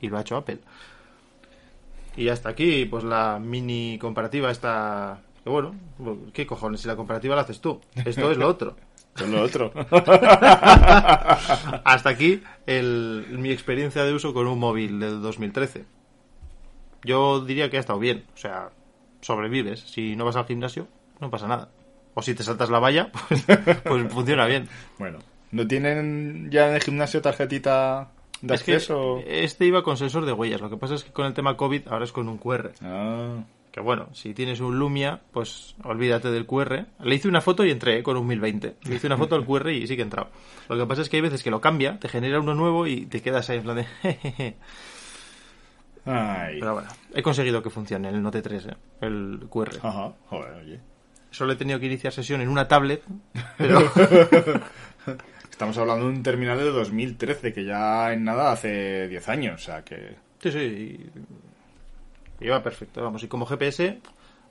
[0.00, 0.58] Y lo ha hecho Apple.
[2.16, 5.20] Y hasta aquí, pues la mini comparativa está...
[5.42, 5.74] Que bueno,
[6.32, 6.80] ¿qué cojones?
[6.82, 7.80] Si la comparativa la haces tú.
[8.04, 8.76] Esto es lo otro.
[9.14, 9.72] Es lo otro.
[11.84, 15.84] Hasta aquí el- mi experiencia de uso con un móvil del 2013.
[17.04, 18.24] Yo diría que ha estado bien.
[18.34, 18.70] O sea,
[19.24, 19.80] sobrevives.
[19.80, 20.86] Si no vas al gimnasio,
[21.20, 21.68] no pasa nada.
[22.14, 23.44] O si te saltas la valla, pues,
[23.82, 24.68] pues funciona bien.
[24.98, 25.18] bueno,
[25.50, 28.10] ¿no tienen ya en el gimnasio tarjetita
[28.40, 29.20] de Es que acceso?
[29.26, 30.60] este iba con sensor de huellas.
[30.60, 32.72] Lo que pasa es que con el tema COVID ahora es con un QR.
[32.82, 36.86] Ah, Que bueno, si tienes un Lumia, pues olvídate del QR.
[37.02, 38.76] Le hice una foto y entré eh, con un 1020.
[38.84, 40.28] Le hice una foto al QR y sí que he entrado.
[40.68, 43.06] Lo que pasa es que hay veces que lo cambia, te genera uno nuevo y
[43.06, 44.54] te quedas ahí en plan de...
[46.06, 46.58] ay.
[46.60, 48.76] Pero bueno, he conseguido que funcione el Note 3, ¿eh?
[49.00, 49.70] el QR.
[49.82, 50.80] Ajá, joder, oye.
[51.30, 53.02] Solo he tenido que iniciar sesión en una tablet,
[53.58, 53.80] pero
[55.50, 59.64] Estamos hablando de un terminal de 2013, que ya en nada hace 10 años, o
[59.64, 60.16] sea que...
[60.40, 60.58] sí, sí,
[62.40, 63.02] y- iba perfecto.
[63.02, 64.00] Vamos, y como GPS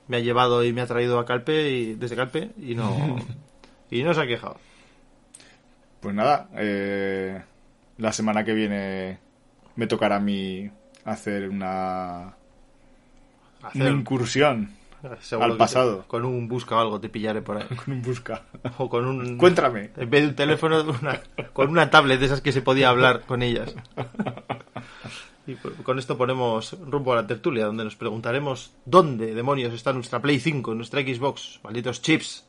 [0.08, 3.16] me ha llevado y me ha traído a Calpe y desde Calpe y no
[3.90, 4.56] y no se ha quejado.
[6.00, 7.42] Pues nada, eh,
[7.98, 9.18] la semana que viene
[9.76, 10.70] me tocará a mí
[11.04, 12.34] hacer una,
[13.62, 14.70] Hacer- una incursión
[15.20, 16.04] seguro al que te- pasado.
[16.06, 17.66] con un busca o algo te pillaré por ahí.
[17.84, 18.42] con un busca.
[18.78, 19.90] O con un Encuéntrame.
[19.96, 21.20] en vez de un teléfono una-
[21.52, 23.74] con una tablet de esas que se podía hablar con ellas.
[25.46, 29.92] Y pues, con esto ponemos rumbo a la tertulia, donde nos preguntaremos dónde demonios está
[29.92, 32.46] nuestra Play 5, nuestra Xbox, malditos chips.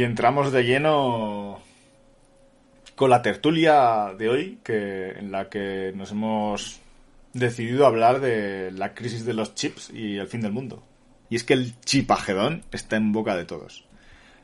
[0.00, 1.60] Y entramos de lleno
[2.96, 6.80] con la tertulia de hoy, que, en la que nos hemos
[7.34, 10.82] decidido hablar de la crisis de los chips y el fin del mundo.
[11.28, 13.84] Y es que el chipagedón está en boca de todos.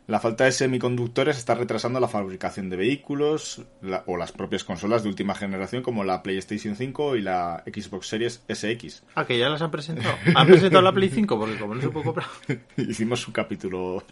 [0.09, 5.03] La falta de semiconductores está retrasando la fabricación de vehículos la- o las propias consolas
[5.03, 9.03] de última generación como la PlayStation 5 y la Xbox Series SX.
[9.17, 10.15] Ah, que ya las han presentado.
[10.37, 11.37] ¿Han presentado la Play 5?
[11.39, 12.27] Porque como no se puede comprar.
[12.77, 14.05] Hicimos un capítulo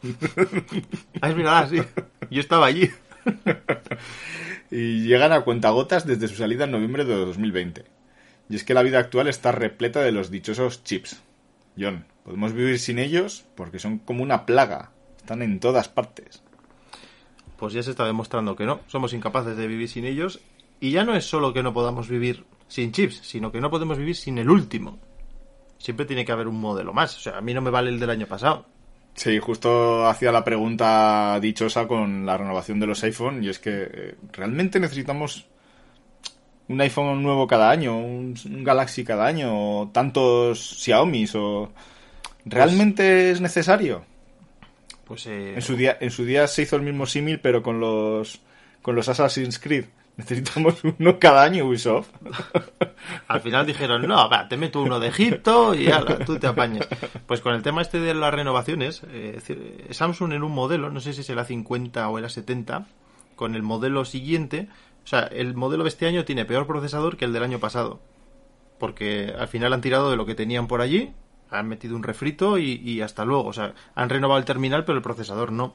[1.20, 1.78] Ah, es verdad, sí.
[2.28, 2.90] Yo estaba allí.
[4.70, 7.84] y llegan a cuentagotas desde su salida en noviembre de 2020.
[8.50, 11.20] Y es que la vida actual está repleta de los dichosos chips.
[11.78, 14.90] John, podemos vivir sin ellos porque son como una plaga.
[15.24, 16.42] Están en todas partes.
[17.56, 18.80] Pues ya se está demostrando que no.
[18.88, 20.40] Somos incapaces de vivir sin ellos.
[20.80, 23.96] Y ya no es solo que no podamos vivir sin chips, sino que no podemos
[23.96, 24.98] vivir sin el último.
[25.78, 27.16] Siempre tiene que haber un modelo más.
[27.16, 28.66] O sea, a mí no me vale el del año pasado.
[29.14, 33.88] Sí, justo hacía la pregunta dichosa con la renovación de los iPhone y es que
[33.90, 35.46] eh, realmente necesitamos
[36.68, 41.72] un iPhone nuevo cada año, un, un Galaxy cada año, o tantos Xiaomi o
[42.44, 44.04] realmente es necesario.
[45.04, 47.80] Pues eh, En su día, en su día se hizo el mismo símil, pero con
[47.80, 48.40] los
[48.82, 49.86] con los Assassin's Creed,
[50.16, 52.08] Necesitamos uno cada año Ubisoft.
[53.28, 56.86] Al final dijeron, no, va, te meto uno de Egipto y ala, tú te apañas.
[57.26, 61.12] Pues con el tema este de las renovaciones, eh, Samsung en un modelo, no sé
[61.12, 62.86] si es el A50 o el A70,
[63.34, 64.68] con el modelo siguiente,
[65.04, 68.00] o sea, el modelo de este año tiene peor procesador que el del año pasado.
[68.78, 71.12] Porque al final han tirado de lo que tenían por allí,
[71.58, 73.48] han metido un refrito y, hasta luego.
[73.48, 75.74] O sea, han renovado el terminal, pero el procesador no.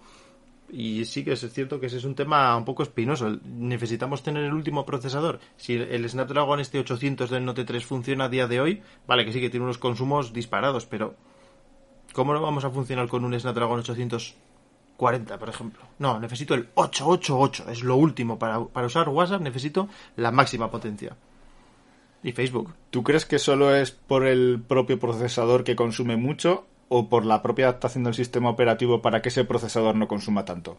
[0.71, 3.39] Y sí que es cierto que ese es un tema un poco espinoso.
[3.43, 5.39] Necesitamos tener el último procesador.
[5.57, 9.33] Si el Snapdragon este 800 del Note 3 funciona a día de hoy, vale que
[9.33, 11.15] sí que tiene unos consumos disparados, pero
[12.13, 15.81] ¿cómo no vamos a funcionar con un Snapdragon 840, por ejemplo?
[15.97, 18.37] No, necesito el 888, es lo último.
[18.37, 21.15] Para, para usar WhatsApp necesito la máxima potencia.
[22.23, 22.73] Y Facebook.
[22.89, 27.41] ¿Tú crees que solo es por el propio procesador que consume mucho o por la
[27.41, 30.77] propia adaptación del sistema operativo para que ese procesador no consuma tanto.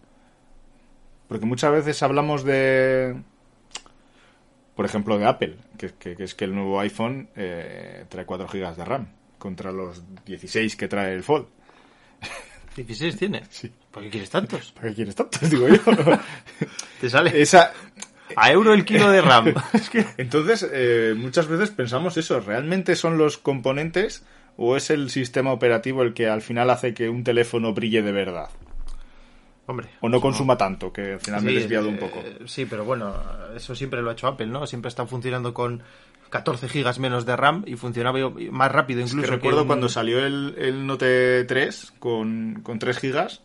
[1.29, 3.23] Porque muchas veces hablamos de,
[4.75, 8.85] por ejemplo, de Apple, que, es que el nuevo iPhone eh, trae 4 GB de
[8.85, 11.47] RAM contra los 16 que trae el Fold.
[12.77, 13.43] ¿16 tiene?
[13.49, 13.73] Sí.
[13.91, 14.73] ¿Por qué quieres tantos?
[14.73, 15.49] ¿Para qué quieres tantos?
[15.49, 15.79] Digo yo.
[17.01, 17.73] Te sale Esa...
[18.37, 19.55] a euro el kilo de RAM.
[20.17, 24.25] Entonces, eh, muchas veces pensamos eso, ¿realmente son los componentes
[24.63, 28.13] ¿O es el sistema operativo el que al final hace que un teléfono brille de
[28.13, 28.51] verdad?
[29.65, 29.89] Hombre.
[30.03, 32.19] O no consuma tanto, que al final me he desviado un poco.
[32.19, 33.15] Eh, sí, pero bueno,
[33.57, 34.67] eso siempre lo ha hecho Apple, ¿no?
[34.67, 35.83] Siempre está funcionando con
[36.29, 38.19] 14 gigas menos de RAM y funcionaba
[38.51, 39.23] más rápido incluso.
[39.23, 43.43] Es que recuerdo cuando salió el, Note 3 con, con 3 gigas,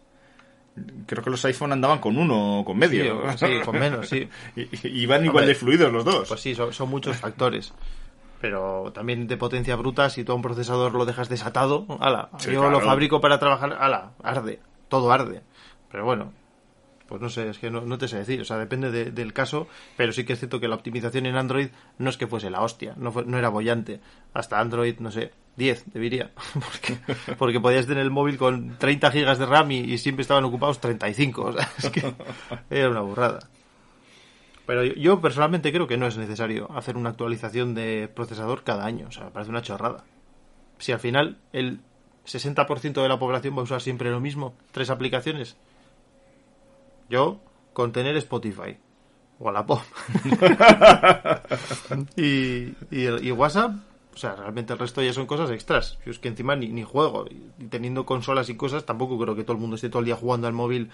[1.05, 3.23] creo que los iPhone andaban con uno o con medio.
[3.38, 4.27] Sí, con menos, sí.
[4.55, 6.27] y, iban igual de fluidos los dos.
[6.27, 7.73] Pues sí, son muchos factores
[8.45, 12.69] pero también de potencia bruta, si tú a un procesador lo dejas desatado, ala, yo
[12.69, 15.41] lo fabrico para trabajar, ala, arde, todo arde.
[15.89, 16.31] Pero bueno,
[17.07, 20.11] pues no sé, es que no, te sé decir, o sea, depende del caso, pero
[20.11, 22.93] sí que es cierto que la optimización en Android no es que fuese la hostia,
[22.97, 23.99] no, no era bollante.
[24.33, 26.98] Hasta Android, no sé, 10 debería, porque,
[27.38, 30.80] porque podías tener el móvil con 30 gigas de RAM y, y siempre estaban ocupados
[30.80, 32.13] 35, o sea, es que
[32.70, 33.50] era una burrada.
[34.65, 39.08] Pero yo personalmente creo que no es necesario hacer una actualización de procesador cada año.
[39.08, 40.04] O sea, me parece una chorrada.
[40.80, 41.82] Si al final el
[42.26, 45.56] 60% de la población va a usar siempre lo mismo, tres aplicaciones.
[47.10, 47.39] Yo,
[47.74, 48.78] con tener Spotify.
[49.38, 49.82] O la pop.
[52.15, 53.76] y, y, WhatsApp.
[54.15, 55.99] O sea, realmente el resto ya son cosas extras.
[56.06, 57.25] Yo es que encima ni, ni juego.
[57.28, 60.15] Y teniendo consolas y cosas, tampoco creo que todo el mundo esté todo el día
[60.15, 60.89] jugando al móvil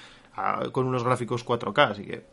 [0.71, 1.91] con unos gráficos 4K.
[1.91, 2.25] Así que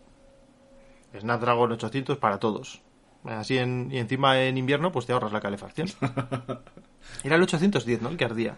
[1.21, 2.81] Snapdragon 800 para todos.
[3.25, 5.89] Así en, y encima en invierno pues te ahorras la calefacción.
[7.23, 8.09] Era el 810, ¿no?
[8.09, 8.57] El que ardía.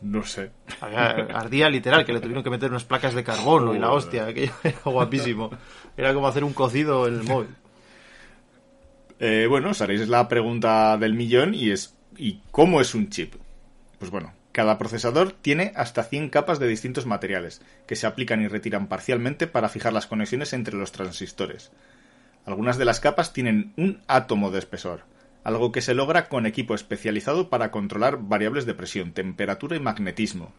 [0.00, 0.52] No sé.
[0.80, 4.52] Ardía literal, que le tuvieron que meter unas placas de carbono y la hostia, aquello
[4.62, 5.50] era guapísimo.
[5.96, 7.48] Era como hacer un cocido en el móvil.
[9.20, 13.34] Eh, bueno, os haréis la pregunta del millón y es ¿y cómo es un chip?
[13.98, 18.48] Pues bueno, cada procesador tiene hasta 100 capas de distintos materiales, que se aplican y
[18.48, 21.72] retiran parcialmente para fijar las conexiones entre los transistores.
[22.44, 25.02] Algunas de las capas tienen un átomo de espesor,
[25.42, 30.52] algo que se logra con equipo especializado para controlar variables de presión, temperatura y magnetismo.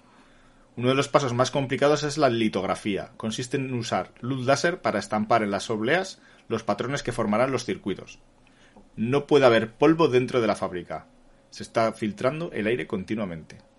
[0.76, 3.12] Uno de los pasos más complicados es la litografía.
[3.18, 7.66] Consiste en usar luz láser para estampar en las obleas los patrones que formarán los
[7.66, 8.20] circuitos.
[9.00, 11.08] No puede haber polvo dentro de la fábrica.
[11.50, 13.70] Se está filtrando el aire continuamente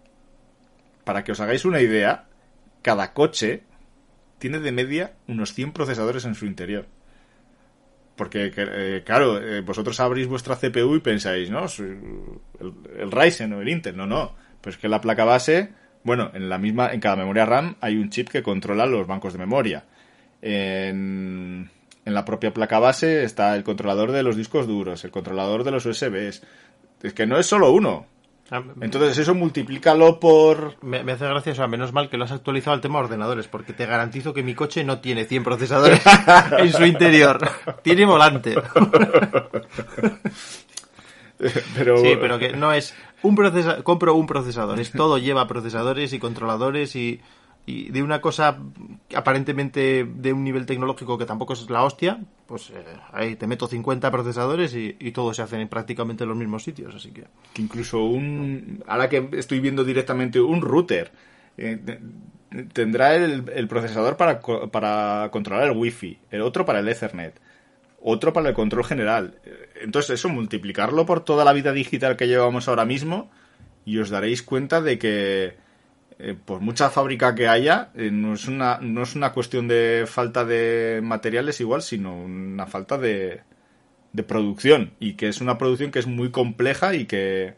[1.10, 2.26] para que os hagáis una idea,
[2.82, 3.62] cada coche
[4.38, 6.86] tiene de media unos 100 procesadores en su interior.
[8.16, 11.64] Porque, eh, claro, eh, vosotros abrís vuestra CPU y pensáis, ¿no?
[12.96, 13.96] El, Ryzen o el Intel.
[13.96, 14.36] No, no.
[14.60, 15.70] Pues que la placa base,
[16.04, 19.32] bueno, en la misma, en cada memoria RAM hay un chip que controla los bancos
[19.32, 19.86] de memoria.
[20.42, 21.70] En,
[22.10, 25.70] en la propia placa base está el controlador de los discos duros, el controlador de
[25.70, 26.42] los USBs.
[27.02, 28.06] Es que no es solo uno.
[28.50, 30.74] Ah, Entonces eso multiplícalo por...
[30.82, 33.72] Me, hace gracia, o sea, menos mal que lo has actualizado al tema ordenadores, porque
[33.72, 36.02] te garantizo que mi coche no tiene 100 procesadores
[36.58, 37.48] en su interior.
[37.82, 38.56] Tiene volante.
[41.76, 41.98] pero...
[41.98, 46.18] Sí, pero que no es un procesador, compro un procesador, es todo lleva procesadores y
[46.18, 47.20] controladores y
[47.66, 48.58] y de una cosa
[49.14, 53.66] aparentemente de un nivel tecnológico que tampoco es la hostia, pues eh, ahí te meto
[53.66, 57.24] 50 procesadores y, y todos se hacen en prácticamente los mismos sitios, así que...
[57.52, 58.82] que incluso un...
[58.86, 61.12] Ahora que estoy viendo directamente un router,
[61.56, 61.78] eh,
[62.72, 67.40] tendrá el, el, procesador para, para controlar el wifi, el otro para el ethernet,
[68.02, 69.38] otro para el control general.
[69.80, 73.30] Entonces eso, multiplicarlo por toda la vida digital que llevamos ahora mismo
[73.84, 75.56] y os daréis cuenta de que
[76.22, 80.04] eh, por mucha fábrica que haya, eh, no, es una, no es una cuestión de
[80.06, 83.42] falta de materiales igual, sino una falta de,
[84.12, 84.92] de producción.
[85.00, 87.54] Y que es una producción que es muy compleja y que...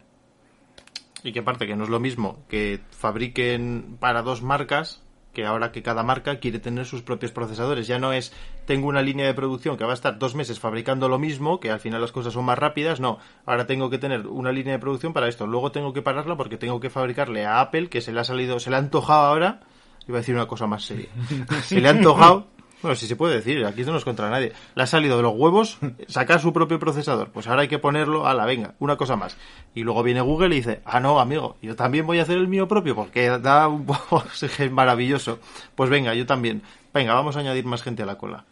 [1.24, 5.01] Y que aparte que no es lo mismo que fabriquen para dos marcas
[5.32, 7.86] que ahora que cada marca quiere tener sus propios procesadores.
[7.86, 8.32] Ya no es
[8.66, 11.70] tengo una línea de producción que va a estar dos meses fabricando lo mismo, que
[11.70, 13.00] al final las cosas son más rápidas.
[13.00, 15.46] No, ahora tengo que tener una línea de producción para esto.
[15.46, 18.60] Luego tengo que pararla porque tengo que fabricarle a Apple, que se le ha salido,
[18.60, 19.60] se le ha antojado ahora.
[20.06, 21.08] Iba a decir una cosa más seria.
[21.62, 22.48] Se le ha antojado
[22.82, 24.52] bueno, si se puede decir, aquí no nos contra nadie.
[24.74, 25.78] Le ha salido de los huevos
[26.08, 27.30] sacar su propio procesador.
[27.30, 29.36] Pues ahora hay que ponerlo a la venga, una cosa más.
[29.72, 32.48] Y luego viene Google y dice, ah, no, amigo, yo también voy a hacer el
[32.48, 34.24] mío propio porque da un poco
[34.72, 35.38] maravilloso.
[35.76, 36.62] Pues venga, yo también.
[36.92, 38.44] Venga, vamos a añadir más gente a la cola.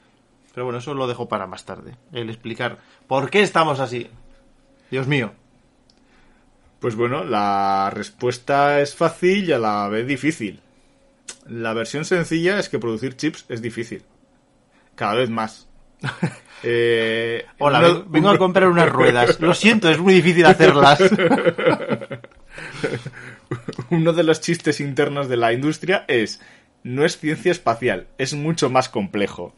[0.55, 1.97] Pero bueno, eso lo dejo para más tarde.
[2.13, 2.79] El explicar
[3.09, 4.09] por qué estamos así.
[4.93, 5.33] Dios mío.
[6.79, 10.61] Pues bueno, la respuesta es fácil y a la vez difícil.
[11.49, 14.05] La versión sencilla es que producir chips es difícil
[15.01, 15.67] cada vez más.
[16.63, 19.41] Eh, Hola, vengo a comprar unas ruedas.
[19.41, 21.01] Lo siento, es muy difícil hacerlas.
[23.89, 26.43] Uno de los chistes internos de la industria es,
[26.83, 29.55] no es ciencia espacial, es mucho más complejo.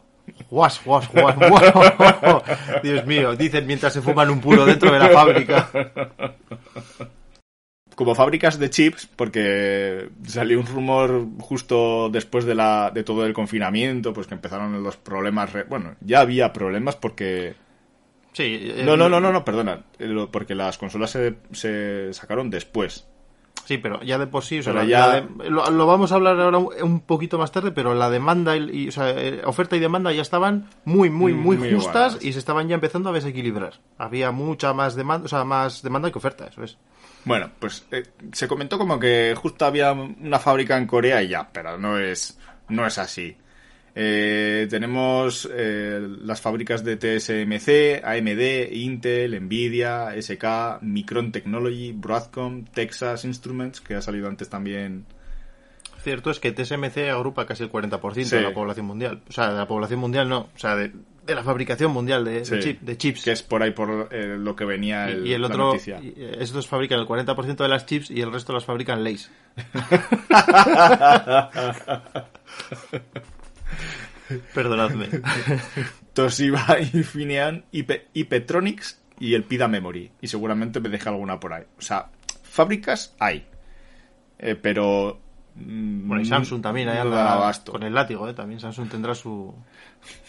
[0.49, 1.35] Guas, guas, guas,
[2.85, 5.71] Dios mío, dicen mientras se fuman un puro dentro de la fábrica
[7.95, 13.33] como fábricas de chips, porque salió un rumor justo después de, la, de todo el
[13.33, 15.51] confinamiento, pues que empezaron los problemas.
[15.69, 17.55] Bueno, ya había problemas porque.
[18.33, 18.73] Sí.
[18.85, 19.85] No, no, no, no, no, perdona.
[20.31, 23.07] Porque las consolas se, se sacaron después.
[23.65, 25.25] Sí, pero ya de por sí, o sea, ya...
[25.49, 29.11] lo, vamos a hablar ahora un poquito más tarde, pero la demanda y, o sea,
[29.11, 33.11] eh, oferta y demanda ya estaban muy, muy, muy, justas y se estaban ya empezando
[33.11, 33.75] a desequilibrar.
[33.99, 36.77] Había mucha más demanda, o sea, más demanda que oferta, eso es.
[37.25, 41.49] Bueno, pues eh, se comentó como que justo había una fábrica en Corea y ya,
[41.53, 43.37] pero no es, no es así.
[43.95, 53.25] Eh, tenemos eh, las fábricas de TSMC, AMD, Intel, Nvidia, SK, Micron Technology, Broadcom, Texas
[53.25, 55.05] Instruments, que ha salido antes también.
[56.03, 59.23] Cierto es que TSMC agrupa casi el 40% de la población mundial.
[59.29, 60.49] O sea, de la población mundial no.
[60.53, 60.91] O sea, de,
[61.25, 62.43] de la fabricación mundial de,
[62.81, 63.25] de, chips.
[63.25, 66.01] Que es por ahí por eh, lo que venía el, y, el otro, la noticia.
[66.03, 69.31] Eh, estos fabrican el 40% de las chips y el resto las fabrican Lays.
[74.55, 75.09] Perdonadme.
[76.13, 77.91] Toshiba, Infineon, IP,
[79.19, 80.11] y el Pida Memory.
[80.21, 81.65] Y seguramente me deja alguna por ahí.
[81.79, 82.11] O sea,
[82.43, 83.47] fábricas hay.
[84.39, 85.21] Eh, pero
[85.55, 88.35] bueno, y Samsung también anda con el látigo, ¿eh?
[88.35, 89.55] También Samsung tendrá su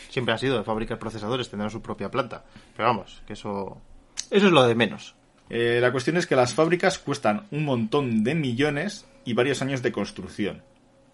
[0.09, 2.43] siempre ha sido de fabricar procesadores, tendrá su propia planta.
[2.75, 3.81] Pero vamos, que eso,
[4.29, 5.15] eso es lo de menos.
[5.49, 9.81] Eh, la cuestión es que las fábricas cuestan un montón de millones y varios años
[9.81, 10.61] de construcción.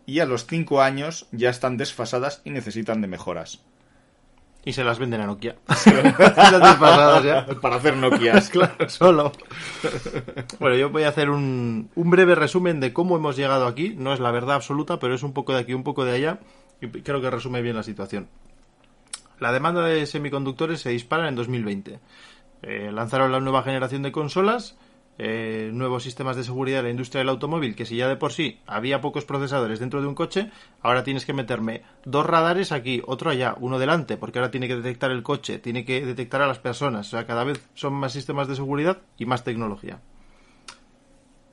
[0.05, 3.61] Y a los cinco años ya están desfasadas y necesitan de mejoras.
[4.65, 5.55] Y se las venden a Nokia.
[7.61, 8.49] Para hacer Nokias.
[8.49, 9.31] claro, solo.
[10.59, 13.95] Bueno, yo voy a hacer un, un breve resumen de cómo hemos llegado aquí.
[13.97, 16.39] No es la verdad absoluta, pero es un poco de aquí, un poco de allá.
[16.81, 18.27] Y creo que resume bien la situación.
[19.39, 21.99] La demanda de semiconductores se dispara en 2020.
[22.61, 24.77] Eh, lanzaron la nueva generación de consolas,
[25.21, 28.31] eh, nuevos sistemas de seguridad en la industria del automóvil, que si ya de por
[28.31, 30.49] sí había pocos procesadores dentro de un coche,
[30.81, 34.77] ahora tienes que meterme dos radares aquí, otro allá, uno delante, porque ahora tiene que
[34.77, 37.07] detectar el coche, tiene que detectar a las personas.
[37.07, 39.99] O sea, cada vez son más sistemas de seguridad y más tecnología.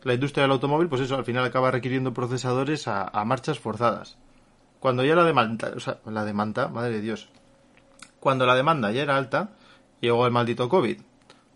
[0.05, 4.17] La industria del automóvil, pues eso, al final acaba requiriendo procesadores a, a marchas forzadas.
[4.79, 7.31] Cuando ya la demanda, o sea, la demanda, madre de Dios,
[8.21, 9.51] cuando la demanda ya era alta,
[10.01, 11.01] llegó el maldito COVID,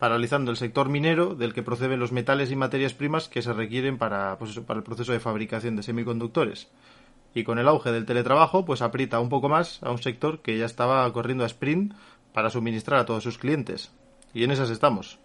[0.00, 3.98] paralizando el sector minero del que proceden los metales y materias primas que se requieren
[3.98, 6.70] para, pues para el proceso de fabricación de semiconductores.
[7.34, 10.56] Y con el auge del teletrabajo, pues aprieta un poco más a un sector que
[10.56, 11.92] ya estaba corriendo a sprint
[12.32, 13.92] para suministrar a todos sus clientes.
[14.32, 15.18] Y en esas estamos.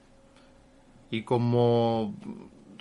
[1.10, 2.14] Y como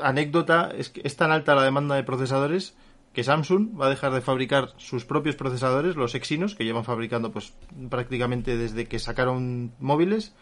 [0.02, 2.76] anécdota, es que es tan alta la demanda de procesadores
[3.12, 7.30] que Samsung va a dejar de fabricar sus propios procesadores, los Exynos, que llevan fabricando
[7.30, 7.54] pues
[7.88, 10.34] prácticamente desde que sacaron móviles,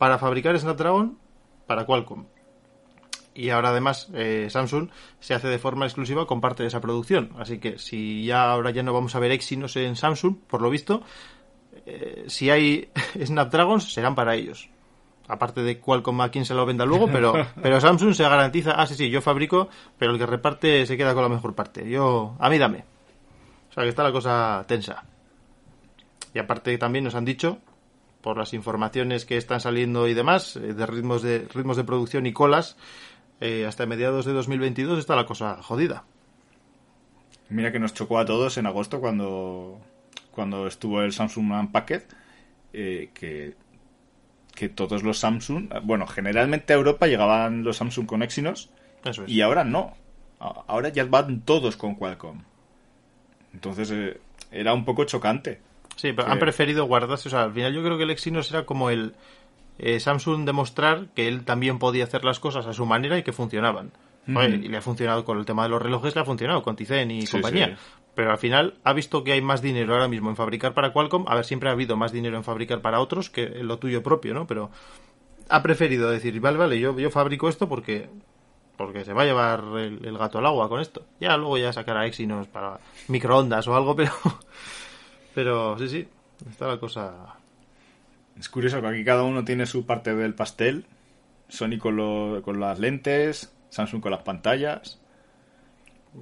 [0.00, 1.18] para fabricar Snapdragon
[1.66, 2.24] para Qualcomm.
[3.34, 4.88] Y ahora además eh, Samsung
[5.20, 7.32] se hace de forma exclusiva con parte de esa producción.
[7.38, 10.70] Así que si ya ahora ya no vamos a ver Exynos en Samsung, por lo
[10.70, 11.02] visto,
[11.84, 12.88] eh, si hay
[13.22, 14.70] Snapdragons serán para ellos
[15.28, 18.86] aparte de Qualcomm a quien se lo venda luego, pero, pero Samsung se garantiza, ah,
[18.86, 21.88] sí, sí, yo fabrico, pero el que reparte se queda con la mejor parte.
[21.88, 22.84] Yo, a mí dame.
[23.68, 25.04] O sea que está la cosa tensa.
[26.32, 27.58] Y aparte también nos han dicho,
[28.20, 32.26] por las informaciones que están saliendo y demás, eh, de ritmos de, ritmos de producción
[32.26, 32.76] y colas,
[33.40, 36.04] eh, hasta mediados de 2022 está la cosa jodida.
[37.48, 39.80] Mira que nos chocó a todos en agosto cuando,
[40.30, 42.02] cuando estuvo el Samsung Unpacked,
[42.72, 43.54] eh, que,
[44.54, 48.70] que todos los Samsung, bueno, generalmente a Europa llegaban los Samsung con Exynos
[49.04, 49.30] Eso es.
[49.30, 49.94] y ahora no.
[50.38, 52.42] Ahora ya van todos con Qualcomm.
[53.52, 55.60] Entonces eh, era un poco chocante.
[56.00, 57.28] Sí, pero han preferido guardarse.
[57.28, 59.14] O sea, al final yo creo que el Exynos era como el
[59.78, 63.32] eh, Samsung demostrar que él también podía hacer las cosas a su manera y que
[63.32, 63.90] funcionaban.
[64.34, 66.76] Oye, y le ha funcionado con el tema de los relojes, le ha funcionado con
[66.76, 67.76] Tizen y Sí, compañía.
[67.76, 67.82] sí.
[68.14, 71.24] Pero al final ha visto que hay más dinero ahora mismo en fabricar para Qualcomm.
[71.28, 74.32] A ver, siempre ha habido más dinero en fabricar para otros que lo tuyo propio,
[74.34, 74.46] ¿no?
[74.46, 74.70] Pero
[75.48, 78.08] ha preferido decir, vale, vale, yo, yo fabrico esto porque
[78.76, 81.04] porque se va a llevar el, el gato al agua con esto.
[81.20, 84.12] Ya luego ya sacará Exynos para microondas o algo, pero
[85.34, 86.08] pero sí, sí,
[86.50, 87.36] está la cosa
[88.38, 90.86] Es curioso que aquí cada uno tiene su parte del pastel.
[91.48, 95.00] Sony con, lo- con las lentes, Samsung con las pantallas.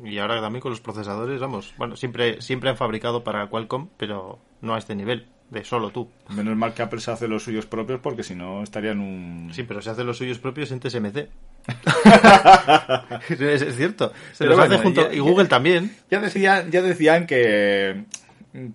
[0.04, 4.38] Y ahora también con los procesadores, vamos, bueno, siempre, siempre han fabricado para Qualcomm, pero
[4.61, 6.11] no a este nivel, de solo tú.
[6.30, 9.50] Menos mal que Apple se hace los suyos propios porque si no estarían un...
[9.54, 11.16] Sí, pero se hacen los suyos propios en TSMC.
[13.30, 14.12] es, es cierto.
[14.32, 15.02] Se Pero los bueno, hace junto...
[15.09, 15.96] ya- y ya- Google también.
[16.11, 18.04] Ya decían, ya decían que,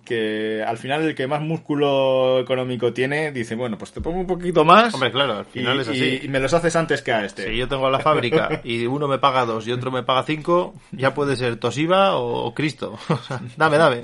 [0.04, 4.26] que al final el que más músculo económico tiene dice, bueno, pues te pongo un
[4.26, 6.20] poquito más Hombre, claro, al y, final es así.
[6.22, 7.48] y- y me los haces antes que a este.
[7.48, 10.74] Si yo tengo la fábrica y uno me paga dos y otro me paga cinco,
[10.92, 12.98] ya puede ser Toshiba o, o Cristo.
[13.56, 14.02] Dame, dame.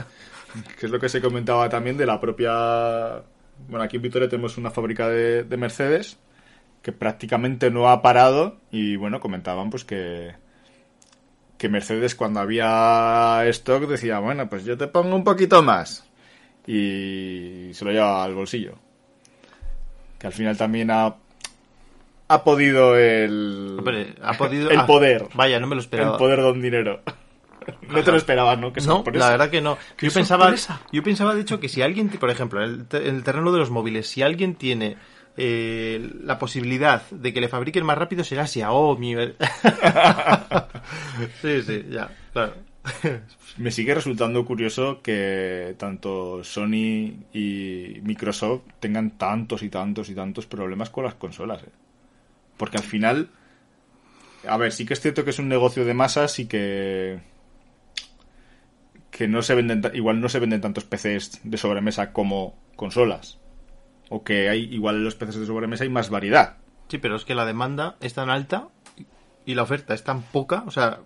[0.78, 3.22] Que es lo que se comentaba también de la propia...
[3.68, 6.18] Bueno, aquí en Vitoria tenemos una fábrica de, de Mercedes
[6.83, 10.33] que prácticamente no ha parado y bueno, comentaban pues que
[11.61, 16.09] que Mercedes cuando había stock decía, bueno, pues yo te pongo un poquito más
[16.67, 18.77] y se lo lleva al bolsillo.
[20.19, 21.17] Que al final también ha
[22.29, 24.71] ha podido el Hombre, ha podido...
[24.71, 26.13] el ah, poder, Vaya, no me lo esperaba.
[26.13, 27.03] el poder de un dinero.
[27.89, 28.73] No te lo esperabas, ¿no?
[28.73, 29.77] Que No, la verdad que no.
[29.97, 30.53] Qué Yo pensaba,
[30.91, 34.09] yo pensaba, de hecho, que si alguien, por ejemplo, en el terreno de los móviles,
[34.09, 34.97] si alguien tiene
[35.43, 39.14] eh, la posibilidad de que le fabriquen más rápido, será Xiaomi.
[41.41, 42.57] sí, sí, ya, claro.
[43.57, 50.47] Me sigue resultando curioso que tanto Sony y Microsoft tengan tantos y tantos y tantos
[50.47, 51.62] problemas con las consolas.
[51.62, 51.70] ¿eh?
[52.59, 53.30] Porque al final,
[54.47, 57.18] a ver, sí que es cierto que es un negocio de masas y que
[59.11, 63.39] que no se venden igual no se venden tantos PCs de sobremesa como consolas
[64.11, 66.59] o que hay igual en los PCs de sobremesa hay más variedad.
[66.89, 68.69] Sí, pero es que la demanda es tan alta
[69.47, 71.01] y la oferta es tan poca, o sea,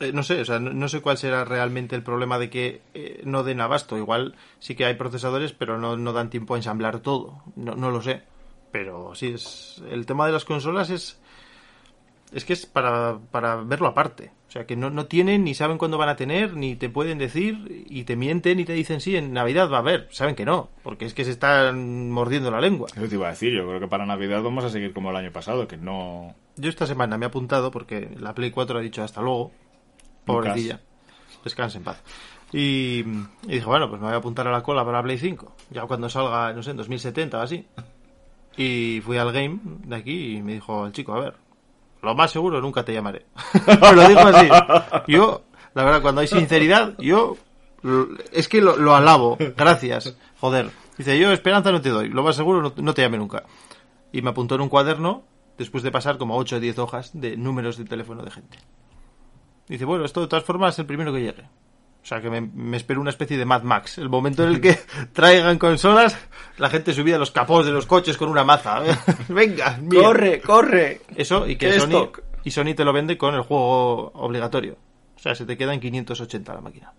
[0.00, 2.80] eh, no sé, o sea, no, no sé cuál será realmente el problema de que
[2.94, 3.98] eh, no den abasto.
[3.98, 7.42] Igual sí que hay procesadores, pero no, no dan tiempo a ensamblar todo.
[7.54, 8.22] No, no lo sé.
[8.72, 11.20] Pero sí, es el tema de las consolas es
[12.32, 14.30] es que es para, para verlo aparte.
[14.48, 17.18] O sea, que no, no tienen, ni saben cuándo van a tener, ni te pueden
[17.18, 20.08] decir, y te mienten y te dicen, sí, en Navidad va a haber.
[20.10, 22.88] Saben que no, porque es que se están mordiendo la lengua.
[22.94, 25.16] Eso te iba a decir, yo creo que para Navidad vamos a seguir como el
[25.16, 28.82] año pasado, que no Yo esta semana me he apuntado porque la Play 4 ha
[28.82, 29.52] dicho hasta luego.
[30.24, 30.80] Pobrecilla.
[31.44, 32.02] Descanse en paz.
[32.52, 33.04] Y,
[33.44, 35.54] y dije, bueno, pues me voy a apuntar a la cola para la Play 5.
[35.70, 37.66] Ya cuando salga, no sé, en 2070 o así.
[38.56, 41.34] Y fui al game de aquí y me dijo el chico, a ver,
[42.02, 43.26] lo más seguro nunca te llamaré.
[43.94, 44.48] lo dijo así.
[45.06, 45.42] Yo,
[45.74, 47.36] la verdad, cuando hay sinceridad, yo
[48.32, 49.36] es que lo, lo alabo.
[49.56, 50.16] Gracias.
[50.40, 50.70] Joder.
[50.96, 52.08] Dice, yo esperanza no te doy.
[52.08, 53.44] Lo más seguro no, no te llame nunca.
[54.12, 55.24] Y me apuntó en un cuaderno
[55.56, 58.58] después de pasar como 8 o 10 hojas de números de teléfono de gente.
[59.68, 61.44] Dice, bueno, esto de todas formas es el primero que llegue.
[62.02, 63.98] O sea, que me, me espero una especie de Mad Max.
[63.98, 64.78] El momento en el que
[65.12, 66.16] traigan consolas,
[66.58, 68.80] la gente subida a los capós de los coches con una maza.
[69.28, 70.40] Venga, mira.
[70.42, 71.02] corre!
[71.14, 72.22] Eso, y que ¿Qué Sony, stock?
[72.42, 74.76] y Sony te lo vende con el juego obligatorio.
[75.16, 76.94] O sea, se te queda en 580 la máquina.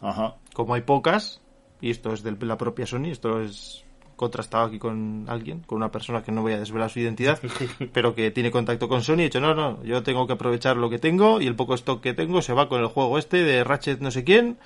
[0.00, 0.34] Ajá.
[0.52, 1.40] Como hay pocas,
[1.80, 3.85] y esto es de la propia Sony, esto es
[4.16, 7.38] contrastado aquí con alguien, con una persona que no voy a desvelar su identidad,
[7.92, 10.76] pero que tiene contacto con Sony y ha dicho, no, no, yo tengo que aprovechar
[10.76, 13.42] lo que tengo y el poco stock que tengo se va con el juego este
[13.42, 14.58] de Ratchet no sé quién,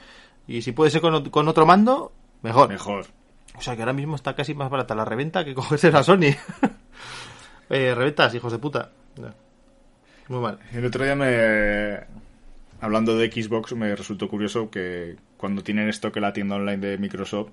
[0.47, 2.69] y si puede ser con, con otro mando, mejor.
[2.69, 3.07] Mejor.
[3.57, 6.35] O sea que ahora mismo está casi más barata la reventa que cogerse la Sony.
[7.71, 8.91] eh, reventas, hijos de puta.
[10.29, 10.59] Muy mal.
[10.73, 12.21] El otro día me...
[12.81, 16.97] Hablando de Xbox, me resultó curioso que cuando tienen stock en la tienda online de
[16.97, 17.51] Microsoft,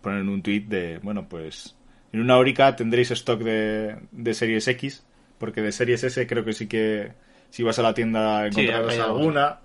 [0.00, 1.76] ponen un tweet de, bueno, pues
[2.12, 5.04] en una horica tendréis stock de, de Series X,
[5.38, 7.12] porque de Series S creo que sí que
[7.50, 9.60] si vas a la tienda encontrarás alguna,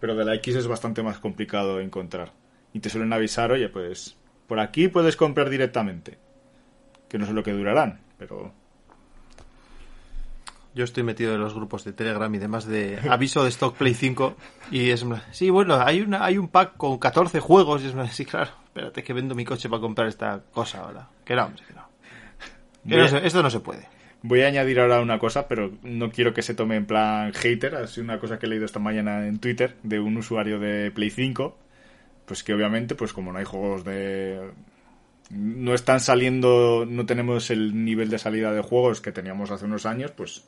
[0.00, 2.32] pero de la X es bastante más complicado encontrar.
[2.72, 6.18] Y te suelen avisar, oye, pues por aquí puedes comprar directamente.
[7.08, 8.52] Que no sé lo que durarán, pero
[10.74, 13.94] Yo estoy metido en los grupos de Telegram y demás de aviso de Stock Play
[13.94, 14.36] 5
[14.70, 18.24] y es sí, bueno, hay una hay un pack con 14 juegos y es sí,
[18.24, 21.08] claro, espérate que vendo mi coche para comprar esta cosa ahora.
[21.24, 21.88] Que no, hombre, que no.
[22.88, 23.88] Que no se- esto no se puede.
[24.22, 27.74] Voy a añadir ahora una cosa, pero no quiero que se tome en plan hater.
[27.74, 30.90] Ha sido una cosa que he leído esta mañana en Twitter de un usuario de
[30.90, 31.56] Play 5.
[32.26, 34.50] Pues que obviamente, pues como no hay juegos de...
[35.30, 39.86] No están saliendo, no tenemos el nivel de salida de juegos que teníamos hace unos
[39.86, 40.44] años, pues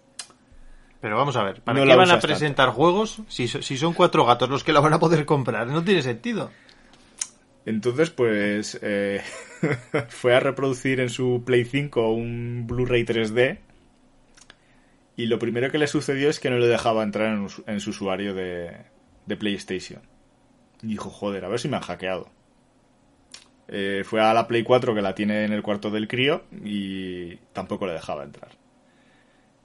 [1.01, 4.25] Pero vamos a ver, ¿para No qué van a presentar juegos si, si son cuatro
[4.27, 5.67] gatos los que la van a poder comprar?
[5.69, 6.51] No tiene sentido.
[7.65, 9.23] Entonces, pues eh,
[10.09, 13.59] fue a reproducir en su Play 5 un Blu-ray 3D
[15.17, 18.35] y lo primero que le sucedió es que no le dejaba entrar en, su usuario
[18.35, 18.73] de,
[19.27, 20.03] de PlayStation.
[20.83, 22.29] Y dijo, joder, a ver si me han hackeado.
[23.69, 27.37] Eh, fue a la Play 4 que la tiene en el cuarto del crío y
[27.53, 28.51] tampoco le dejaba entrar.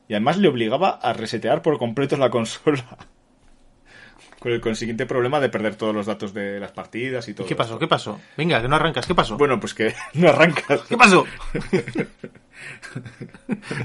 [0.08, 2.98] Y además le obligaba a resetear por completo la consola.
[4.48, 7.46] Con el consiguiente problema de perder todos los datos de las partidas y todo.
[7.46, 7.78] ¿Qué pasó?
[7.78, 8.18] ¿Qué pasó?
[8.38, 9.06] Venga, que no arrancas.
[9.06, 9.36] ¿Qué pasó?
[9.36, 10.84] Bueno, pues que no arrancas.
[10.88, 11.26] ¿Qué pasó?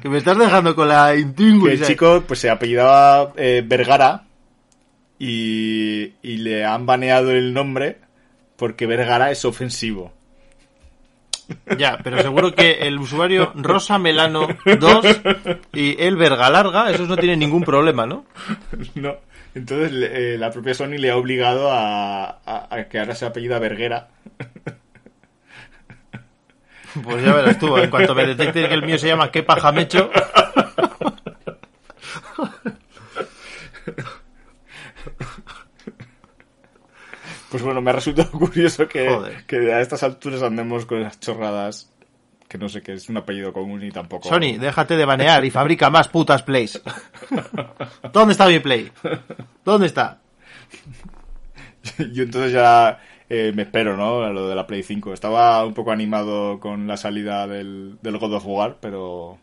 [0.02, 1.64] que me estás dejando con la intriga.
[1.64, 4.22] Que el chico pues se apellidaba eh, Vergara
[5.18, 7.98] y, y le han baneado el nombre
[8.54, 10.12] porque Vergara es ofensivo.
[11.76, 15.06] Ya, pero seguro que el usuario Rosa Melano 2
[15.72, 18.26] y el Verga Larga, esos no tienen ningún problema, ¿no?
[18.94, 19.16] no.
[19.54, 23.58] Entonces eh, la propia Sony le ha obligado a, a- a que ahora se apellida
[23.58, 24.08] Verguera.
[27.02, 30.10] Pues ya verás tú, en cuanto me detecten que el mío se llama Qué pajamecho.
[37.50, 41.91] Pues bueno, me ha resultado curioso que, que a estas alturas andemos con esas chorradas.
[42.52, 44.28] Que no sé qué es un apellido común y tampoco.
[44.28, 46.82] Sony, déjate de banear y fabrica más putas plays.
[48.12, 48.92] ¿Dónde está mi play?
[49.64, 50.18] ¿Dónde está?
[52.12, 53.00] Yo entonces ya
[53.30, 54.22] eh, me espero, ¿no?
[54.22, 55.14] A lo de la Play 5.
[55.14, 59.38] Estaba un poco animado con la salida del, del God of War, pero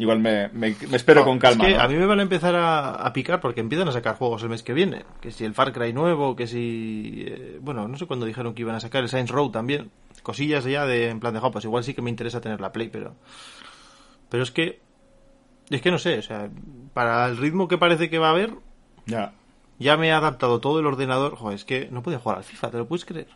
[0.00, 1.64] igual me, me- me espero con calma.
[1.66, 1.82] Es que ¿no?
[1.84, 4.48] a mí me van a empezar a, a picar porque empiezan a sacar juegos el
[4.48, 5.04] mes que viene.
[5.20, 7.24] Que si el Far Cry nuevo, que si...
[7.26, 9.90] eh, bueno, no sé cuándo dijeron que iban a sacar el Saints Row también.
[10.22, 12.72] Cosillas ya de en plan de, "Jo, pues igual sí que me interesa tener la
[12.72, 13.14] Play, pero...
[14.28, 14.80] Pero es que...
[15.70, 16.50] Es que no sé, o sea,
[16.94, 18.54] para el ritmo que parece que va a haber,
[19.06, 19.32] Ya.
[19.78, 21.36] ya me he adaptado todo el ordenador.
[21.36, 23.28] Joder, es que no podía jugar al FIFA, ¿te lo puedes creer?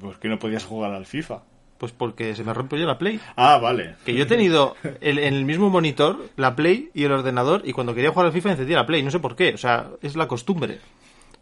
[0.00, 1.42] Pues que no podías jugar al FIFA.
[1.82, 3.20] Pues porque se me rompió ya la Play.
[3.34, 3.96] Ah, vale.
[4.04, 7.72] Que yo he tenido el- en el mismo monitor la Play y el ordenador y
[7.72, 10.14] cuando quería jugar al FIFA encendía la Play, no sé por qué, o sea, es
[10.14, 10.78] la costumbre.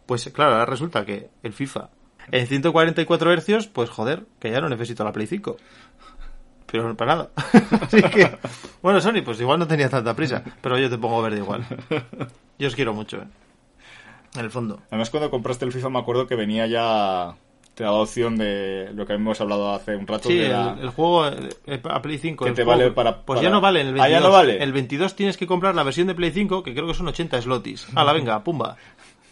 [0.07, 1.89] Pues claro, ahora resulta que el FIFA
[2.31, 5.57] en 144 hercios, pues joder, que ya no necesito la Play 5.
[6.65, 7.29] Pero para nada.
[7.81, 8.31] Así que,
[8.81, 11.67] bueno, Sony, pues igual no tenía tanta prisa, pero yo te pongo verde igual.
[12.57, 13.27] Yo os quiero mucho, ¿eh?
[14.35, 14.79] En el fondo.
[14.87, 17.35] Además, cuando compraste el FIFA me acuerdo que venía ya...
[17.73, 20.27] Te daba opción de lo que hemos hablado hace un rato.
[20.29, 22.43] Sí, de el, la- el juego eh, eh, a Play 5.
[22.45, 24.11] Que te juego- vale para- Pues para- ya no vale en el Ah, 22.
[24.21, 24.61] ya no vale.
[24.63, 27.41] El 22 tienes que comprar la versión de Play 5, que creo que son 80
[27.41, 27.87] slotis.
[27.93, 28.75] la venga, pumba.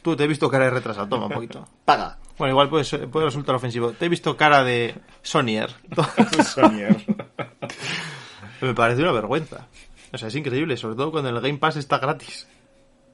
[0.01, 1.67] Tú te he visto cara de retrasado, toma un poquito.
[1.85, 2.17] Paga.
[2.37, 3.91] Bueno, igual puede, puede resultar ofensivo.
[3.91, 5.69] Te he visto cara de Sonyer.
[6.53, 6.95] Sonier.
[8.61, 9.67] Me parece una vergüenza.
[10.13, 12.47] O sea, es increíble, sobre todo cuando el Game Pass está gratis.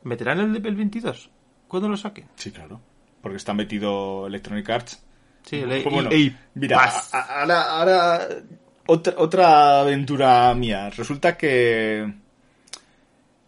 [0.04, 1.30] ¿Meterán el el 22?
[1.68, 2.28] ¿Cuándo lo saquen?
[2.36, 2.80] Sí, claro.
[3.22, 5.04] Porque está metido Electronic Arts.
[5.46, 8.28] Sí, el Pues bueno, EA mira, ahora, ahora
[8.88, 10.90] otra, otra aventura mía.
[10.90, 12.12] Resulta que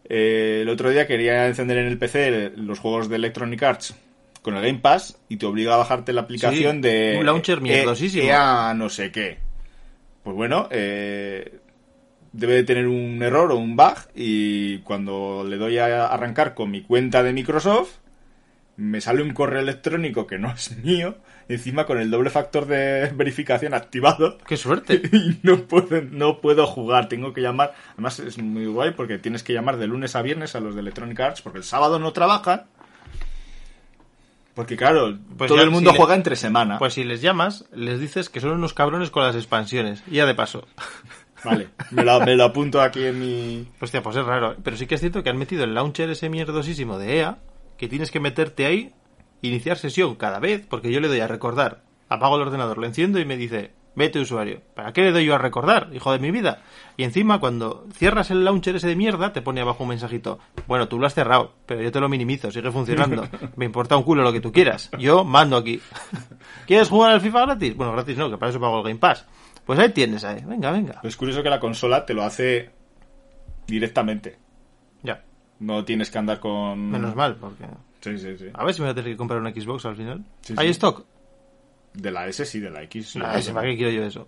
[0.10, 3.96] eh, el otro día quería encender en el PC los juegos de Electronic Arts
[4.42, 7.60] con el Game Pass y te obliga a bajarte la aplicación Sí, de un launcher
[7.62, 8.24] mierdosísimo.
[8.24, 9.40] EA no sé qué.
[10.24, 11.60] Pues bueno, eh,
[12.32, 16.72] debe de tener un error o un bug y cuando le doy a arrancar con
[16.72, 17.98] mi cuenta de Microsoft
[18.78, 21.18] me sale un correo electrónico que no es mío,
[21.50, 24.38] encima con el doble factor de verificación activado.
[24.48, 25.02] ¡Qué suerte!
[25.12, 27.74] Y no puedo, no puedo jugar, tengo que llamar.
[27.94, 30.82] Además es muy guay porque tienes que llamar de lunes a viernes a los de
[30.82, 32.66] Electronic Arts porque el sábado no trabajan.
[34.54, 36.80] Porque claro, Pues todo ya, el mundo si le- juega entre semana.
[36.80, 40.04] Pues si les llamas, les dices que son unos cabrones con las expansiones.
[40.08, 40.68] Y ya de paso.
[41.44, 43.68] Vale, me lo, me lo apunto aquí en mi...
[43.80, 44.56] Hostia, pues es raro.
[44.64, 47.38] Pero sí que es cierto que han metido el launcher ese mierdosísimo de EA,
[47.78, 48.94] que tienes que meterte ahí,
[49.42, 51.84] iniciar sesión cada vez, porque yo le doy a recordar.
[52.10, 54.62] Apago el ordenador, lo enciendo y me dice, vete usuario.
[54.76, 56.62] ¿Para qué le doy yo a recordar, hijo de mi vida?
[56.96, 60.40] Y encima, cuando cierras el launcher ese de mierda, te pone abajo un mensajito.
[60.68, 63.28] Bueno, tú lo has cerrado, pero yo te lo minimizo, sigue funcionando.
[63.56, 64.92] Me importa un culo lo que tú quieras.
[65.00, 65.82] Yo mando aquí.
[66.68, 67.76] ¿Quieres jugar al FIFA gratis?
[67.76, 69.26] Bueno, gratis no, que para eso pago el Game Pass.
[69.66, 70.44] Pues ahí tienes, ahí.
[70.46, 71.02] Venga, venga.
[71.04, 72.70] Es curioso que la consola te lo hace
[73.66, 74.38] directamente.
[75.60, 76.92] No tienes que andar con...
[76.92, 77.66] Menos mal, porque...
[78.02, 78.46] Sí, sí, sí.
[78.54, 80.24] A ver si me voy a tener que comprar una Xbox al final.
[80.42, 80.72] Sí, ¿Hay sí.
[80.72, 81.06] stock?
[81.94, 83.16] De la S sí, de la X.
[83.16, 83.40] La no.
[83.40, 84.28] S, ¿para qué quiero yo eso?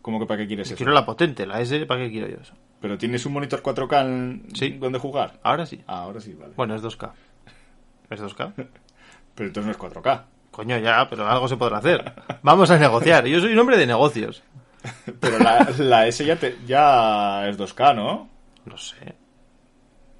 [0.00, 0.76] ¿Cómo que para qué quieres eso?
[0.76, 2.54] Quiero la potente, la S, ¿para qué quiero yo eso?
[2.80, 4.46] Pero tienes un monitor 4K en...
[4.54, 4.70] Sí.
[4.70, 5.38] donde jugar.
[5.42, 5.80] Ahora sí.
[5.86, 6.54] Ah, ahora sí, vale.
[6.56, 7.12] Bueno, es 2K.
[8.10, 8.52] ¿Es 2K?
[9.34, 10.22] Pero entonces no es 4K.
[10.50, 12.12] Coño, ya, pero algo se podrá hacer.
[12.42, 13.24] Vamos a negociar.
[13.26, 14.42] Yo soy un hombre de negocios.
[15.20, 18.28] Pero la, la S ya, te- ya es 2K, ¿no?
[18.66, 19.14] No sé.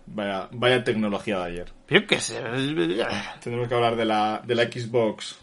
[0.06, 1.72] Vaya, vaya tecnología de ayer.
[1.88, 2.40] Yo qué sé.
[3.42, 5.38] Tendremos que hablar de la, de la Xbox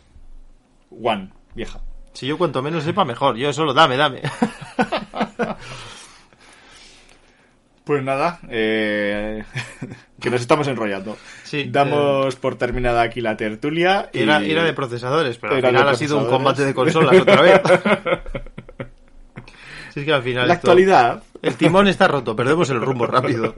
[0.91, 1.79] One, vieja.
[2.13, 3.37] Si yo cuanto menos sepa, mejor.
[3.37, 4.21] Yo solo dame, dame.
[7.83, 9.43] Pues nada, eh,
[10.21, 11.17] que nos estamos enrollando.
[11.43, 14.11] Sí, Damos por terminada aquí la tertulia.
[14.13, 17.41] y- Era, era de procesadores, pero al final ha sido un combate de consolas otra
[17.41, 17.61] vez.
[19.91, 20.47] Si es que al final.
[20.47, 21.23] La esto- actualidad.
[21.41, 23.55] El timón está roto, perdemos el rumbo rápido.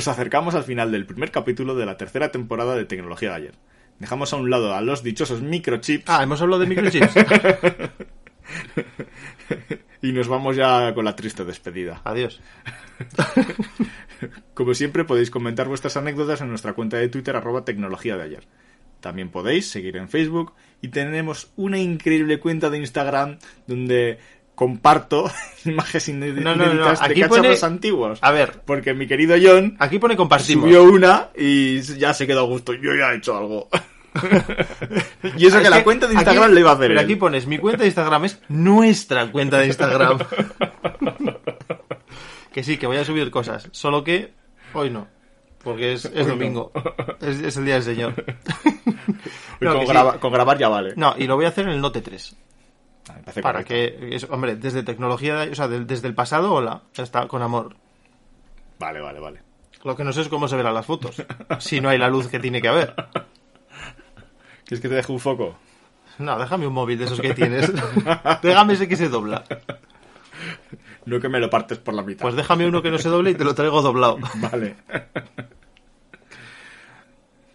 [0.00, 3.54] Nos acercamos al final del primer capítulo de la tercera temporada de Tecnología de ayer.
[3.98, 7.16] Dejamos a un lado a los dichosos microchips Ah, hemos hablado de microchips.
[10.00, 12.00] y nos vamos ya con la triste despedida.
[12.04, 12.40] Adiós.
[14.54, 18.48] Como siempre podéis comentar vuestras anécdotas en nuestra cuenta de Twitter arroba tecnología de ayer.
[19.00, 24.18] También podéis seguir en Facebook y tenemos una increíble cuenta de Instagram donde
[24.60, 25.24] comparto
[25.64, 28.18] imágenes inéditas No, no, no, de aquí cacharros pone- antiguos.
[28.20, 30.64] A ver, Porque mi querido John aquí pone compartimos.
[30.64, 32.74] subió una y ya se quedó a gusto.
[32.74, 33.68] Yo ya he hecho algo.
[35.38, 37.06] y eso Es que la cuenta de Instagram aquí- le iba a hacer Pero él.
[37.06, 40.18] aquí pones mi cuenta de Instagram es nuestra cuenta de Instagram.
[42.52, 43.66] que sí, que voy a subir cosas.
[43.72, 44.34] Solo que
[44.74, 45.08] hoy no.
[45.64, 46.70] Porque es, es domingo.
[47.22, 48.12] Es, es el día del Señor.
[49.60, 50.18] No, con, sí.
[50.20, 50.92] con grabar ya vale.
[50.96, 52.36] No, y lo voy a hacer en el Note 3.
[53.42, 53.68] Para correcto.
[53.68, 57.76] que, es- hombre, desde tecnología, o sea, desde el pasado, hola, está, con amor.
[58.78, 59.40] Vale, vale, vale.
[59.84, 61.22] Lo que no sé es cómo se verán las fotos.
[61.58, 62.94] Si no hay la luz que tiene que haber.
[64.64, 65.56] ¿Quieres que te deje un foco?
[66.18, 67.72] No, déjame un móvil de esos que tienes.
[68.42, 69.42] déjame ese que se dobla.
[71.06, 72.22] No que me lo partes por la mitad.
[72.22, 74.18] Pues déjame uno que no se doble y te lo traigo doblado.
[74.36, 74.76] Vale.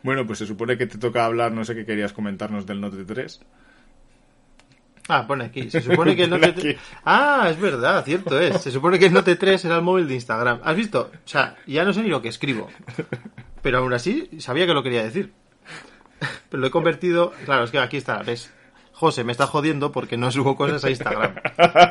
[0.04, 3.04] bueno, pues se supone que te toca hablar, no sé qué querías comentarnos del Note
[3.06, 3.40] 3.
[5.08, 5.70] Ah, pone aquí.
[5.70, 6.62] Se supone que el Note aquí.
[6.62, 6.78] 3...
[7.06, 8.62] Ah, es verdad, cierto es.
[8.62, 10.60] Se supone que el Note 3 era el móvil de Instagram.
[10.64, 11.12] ¿Has visto?
[11.14, 12.70] O sea, ya no sé ni lo que escribo.
[13.62, 15.34] Pero aún así, sabía que lo quería decir.
[16.50, 17.34] Pero lo he convertido...
[17.46, 18.52] Claro, es que aquí está, ¿ves?
[18.94, 21.36] José me está jodiendo porque no subo cosas a Instagram.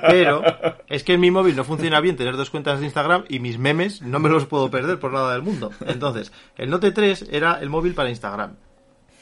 [0.08, 0.42] Pero
[0.88, 3.58] es que en mi móvil no funciona bien tener dos cuentas de Instagram y mis
[3.58, 5.70] memes no me los puedo perder por nada del mundo.
[5.86, 8.56] Entonces, el Note 3 era el móvil para Instagram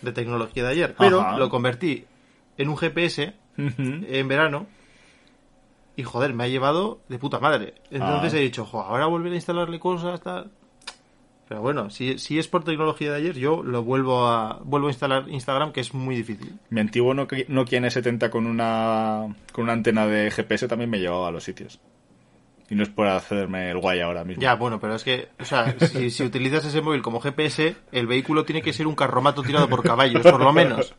[0.01, 1.39] de tecnología de ayer, pero Ajá.
[1.39, 2.05] lo convertí
[2.57, 4.67] en un GPS en verano
[5.97, 7.75] y joder, me ha llevado de puta madre.
[7.91, 8.37] Entonces Ah.
[8.39, 10.51] he dicho, jo, ahora volver a instalarle cosas, tal.
[11.49, 14.91] Pero bueno, si, si es por tecnología de ayer, yo lo vuelvo a vuelvo a
[14.91, 16.55] instalar Instagram, que es muy difícil.
[16.71, 21.29] Mi antiguo Nokia Nokia N70 con una, con una antena de GPS también me llevaba
[21.29, 21.79] a los sitios.
[22.73, 24.41] Y no es por hacerme el guay ahora mismo.
[24.41, 28.07] Ya, bueno, pero es que, o sea, si, si utilizas ese móvil como GPS, el
[28.07, 30.95] vehículo tiene que ser un carromato tirado por caballos, por lo menos.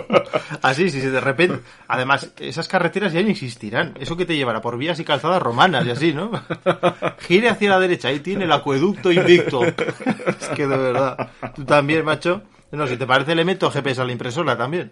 [0.62, 1.60] Así, si de repente...
[1.86, 3.94] Además, esas carreteras ya no existirán.
[4.00, 6.32] Eso que te llevará por vías y calzadas romanas y así, ¿no?
[7.20, 9.62] Gire hacia la derecha, ahí tiene el acueducto invicto.
[9.62, 11.30] Es que de verdad.
[11.54, 12.42] Tú también, macho.
[12.72, 14.90] No, si te parece, le meto GPS a la impresora también.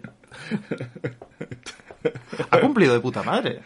[2.49, 3.61] Ha cumplido de puta madre.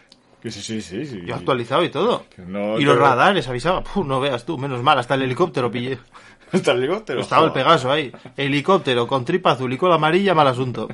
[0.45, 1.07] Que sí, sí, sí.
[1.07, 1.21] sí.
[1.25, 2.27] Yo actualizado y todo.
[2.45, 3.83] No y los radares avisaba.
[3.83, 5.97] Puh, no veas tú, menos mal, hasta el helicóptero pillé.
[6.51, 7.21] Hasta el helicóptero.
[7.21, 7.51] Estaba el.
[7.51, 8.11] Pegaso ahí.
[8.37, 10.87] Helicóptero con tripa azul y cola amarilla, mal asunto.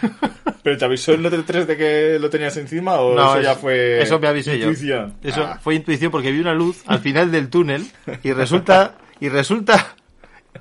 [0.62, 3.54] ¿Pero te avisó el Note 3 de que lo tenías encima o No, eso ya
[3.56, 4.68] fue eso me avisé yo.
[4.70, 5.16] intuición?
[5.22, 7.86] Eso Ah, fue intuición porque vi una luz al final del túnel
[8.22, 9.94] y resulta y resulta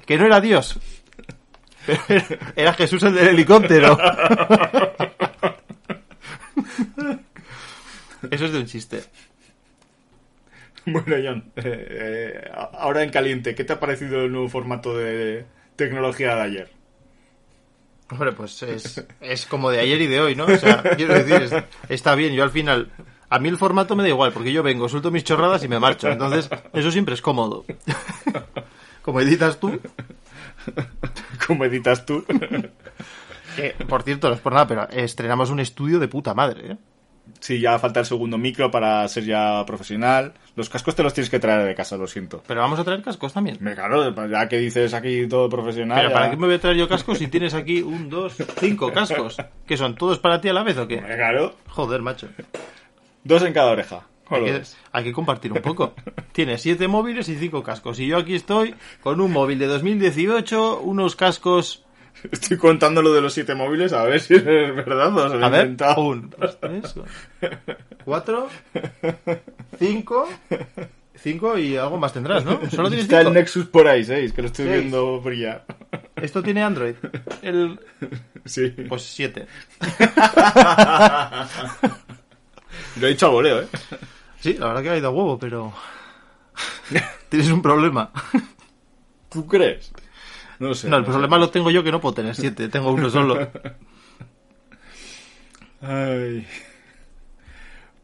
[0.05, 0.77] que no era Dios.
[1.87, 2.25] Era-
[2.57, 3.97] Era Jesús el del helicóptero.
[8.31, 9.03] Eso es de un chiste.
[10.89, 11.63] Bueno, John, eh,
[12.45, 16.69] eh, ahora en caliente, ¿qué te ha parecido el nuevo formato de tecnología de ayer?
[18.09, 20.45] Hombre, pues es, es como de ayer y de hoy, ¿no?
[20.45, 22.31] O sea, quiero decir, es- está bien.
[22.33, 22.89] Yo al final,
[23.29, 25.77] a mí el formato me da igual, porque yo vengo, suelto mis chorradas y me
[25.77, 26.07] marcho.
[26.07, 27.65] Entonces, eso siempre es cómodo.
[29.01, 29.81] Como editas tú,
[31.47, 32.23] ¿Cómo editas tú?
[33.57, 36.77] que, por cierto, no es por nada, pero estrenamos un estudio de puta madre, ¿eh?
[37.39, 40.33] Sí, ya falta el segundo micro para ser ya profesional.
[40.55, 42.43] Los cascos te los tienes que traer de casa, lo siento.
[42.47, 43.57] Pero vamos a traer cascos también.
[43.59, 45.97] Me claro, ya que dices aquí todo profesional.
[45.97, 48.35] Pero ya- ¿para qué me voy a traer yo cascos si tienes aquí un, dos,
[48.59, 49.37] cinco cascos?
[49.65, 50.99] ¿Que son todos para ti a la vez o qué?
[51.01, 52.27] Me claro, Joder, macho.
[53.23, 54.01] dos en cada oreja.
[54.29, 54.61] Hay que,
[54.91, 55.93] hay que compartir un poco.
[56.33, 57.97] Tienes siete móviles y cinco cascos.
[58.01, 61.83] Y yo aquí estoy con un móvil de 2018, unos cascos...
[62.31, 65.45] Estoy contando lo de los siete móviles a ver si es verdad o se lo
[65.45, 66.01] A he ver, inventado.
[66.01, 66.95] un, dos, tres,
[68.05, 68.47] cuatro,
[69.79, 70.27] cinco...
[71.19, 72.59] Cinco y algo más tendrás, ¿no?
[72.69, 73.33] Solo tienes Está el.
[73.33, 74.81] Nexus por ahí, seis, que lo estoy Seis.
[74.81, 75.65] viendo brillar.
[76.15, 76.93] Esto tiene Android.
[77.41, 77.79] El...
[78.45, 78.69] Sí.
[78.87, 79.47] Pues siete.
[82.99, 83.67] Lo he dicho a voleo, ¿eh?
[84.39, 85.73] Sí, la verdad que ha ido a huevo, pero...
[87.29, 88.11] Tienes un problema.
[89.29, 89.91] ¿Tú crees?
[90.59, 90.89] No sé.
[90.89, 93.49] No, el problema lo tengo yo que no puedo tener siete, tengo uno solo.
[95.81, 96.45] Ay.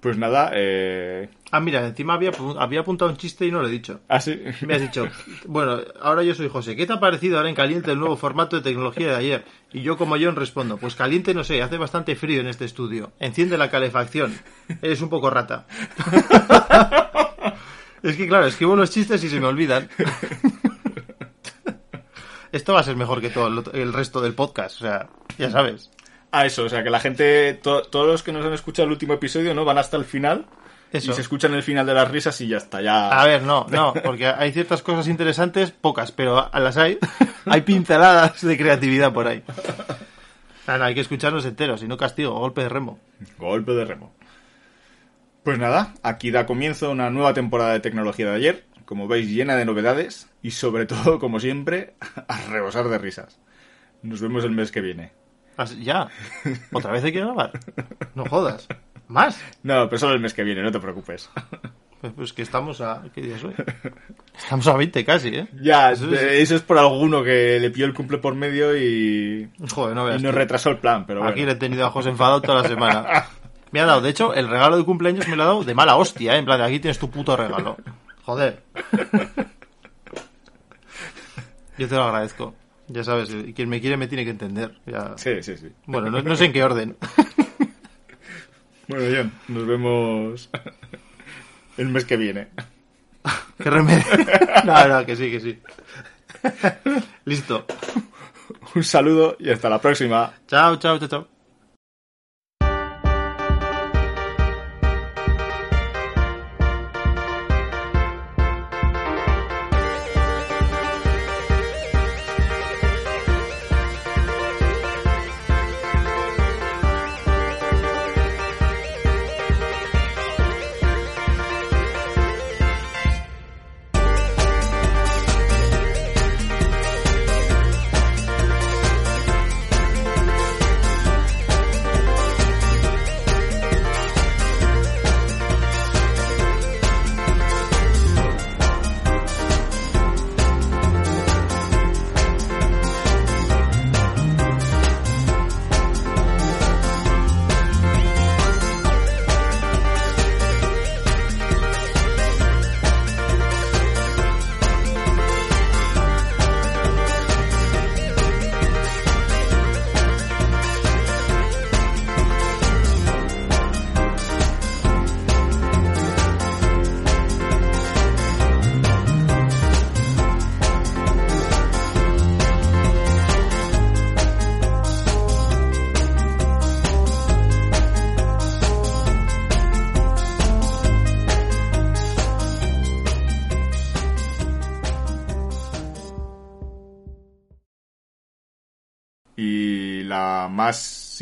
[0.03, 1.29] Pues nada, eh...
[1.49, 4.01] Ah, mira, encima había, había apuntado un chiste y no lo he dicho.
[4.09, 4.37] Ah, sí.
[4.67, 5.07] Me has dicho,
[5.45, 8.57] bueno, ahora yo soy José, ¿qué te ha parecido ahora en caliente el nuevo formato
[8.57, 9.45] de tecnología de ayer?
[9.71, 13.13] Y yo como John respondo, pues caliente no sé, hace bastante frío en este estudio.
[13.19, 14.37] Enciende la calefacción.
[14.81, 15.67] Eres un poco rata.
[18.03, 19.87] es que claro, escribo los chistes y se me olvidan.
[22.53, 25.49] Esto va a ser mejor que todo el, el resto del podcast, o sea, ya
[25.51, 25.91] sabes.
[26.31, 28.91] Ah, eso, o sea, que la gente, to- todos los que nos han escuchado el
[28.93, 29.65] último episodio, ¿no?
[29.65, 30.45] Van hasta el final.
[30.91, 31.11] Eso.
[31.11, 33.09] Y se escuchan el final de las risas y ya está, ya...
[33.09, 36.97] A ver, no, no, porque hay ciertas cosas interesantes, pocas, pero a las hay.
[37.45, 39.43] Hay pinceladas de creatividad por ahí.
[40.65, 42.99] Ah, no, hay que escucharlos enteros, si no castigo, golpe de remo.
[43.37, 44.13] Golpe de remo.
[45.43, 49.55] Pues nada, aquí da comienzo una nueva temporada de tecnología de ayer, como veis llena
[49.55, 51.95] de novedades y sobre todo, como siempre,
[52.27, 53.39] a rebosar de risas.
[54.01, 55.11] Nos vemos el mes que viene.
[55.57, 56.09] As- Ya,
[56.71, 57.51] otra vez hay que grabar.
[58.15, 58.67] No jodas.
[59.07, 59.39] ¿Más?
[59.63, 61.29] No, pero solo el mes que viene, no te preocupes.
[62.01, 63.03] Pues, pues que estamos a...
[63.13, 63.53] ¿Qué día es hoy?
[64.37, 65.47] Estamos a 20 casi, ¿eh?
[65.61, 69.49] Ya, Eso eso es- es, por alguno que le pilló el cumple por medio y,
[69.71, 70.21] Joder, no y veas.
[70.21, 70.37] nos tú.
[70.37, 71.45] retrasó el plan, pero Aquí bueno.
[71.47, 73.05] le he tenido a José enfadado toda la semana.
[73.71, 75.95] Me ha dado, de hecho, el regalo de cumpleaños me lo ha dado de mala
[75.95, 76.37] hostia, ¿eh?
[76.39, 77.75] En plan, aquí tienes tu puto regalo.
[78.25, 78.63] Joder.
[81.77, 82.55] Yo te lo agradezco.
[82.87, 84.77] Ya sabes, quien me quiere me tiene que entender.
[84.85, 85.13] Ya...
[85.17, 85.69] Sí, sí, sí.
[85.85, 86.97] Bueno, no, no sé en qué orden.
[88.85, 90.49] Bueno, John, nos vemos
[91.77, 92.49] el mes que viene.
[93.57, 94.03] ¿Qué remedio?
[94.65, 95.61] No, no, que sí, que sí.
[97.23, 97.65] Listo.
[98.75, 100.33] Un saludo y hasta la próxima.
[100.47, 101.32] Chao, chao, chao, chao.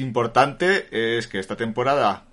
[0.01, 2.25] Importante es que esta temporada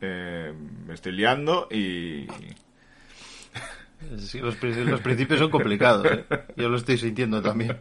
[0.00, 0.52] eh,
[0.86, 2.26] me estoy liando y...
[4.18, 6.24] Sí, los, los principios son complicados, ¿eh?
[6.56, 7.78] Yo lo estoy sintiendo también.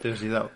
[0.00, 0.50] Ten cuidado.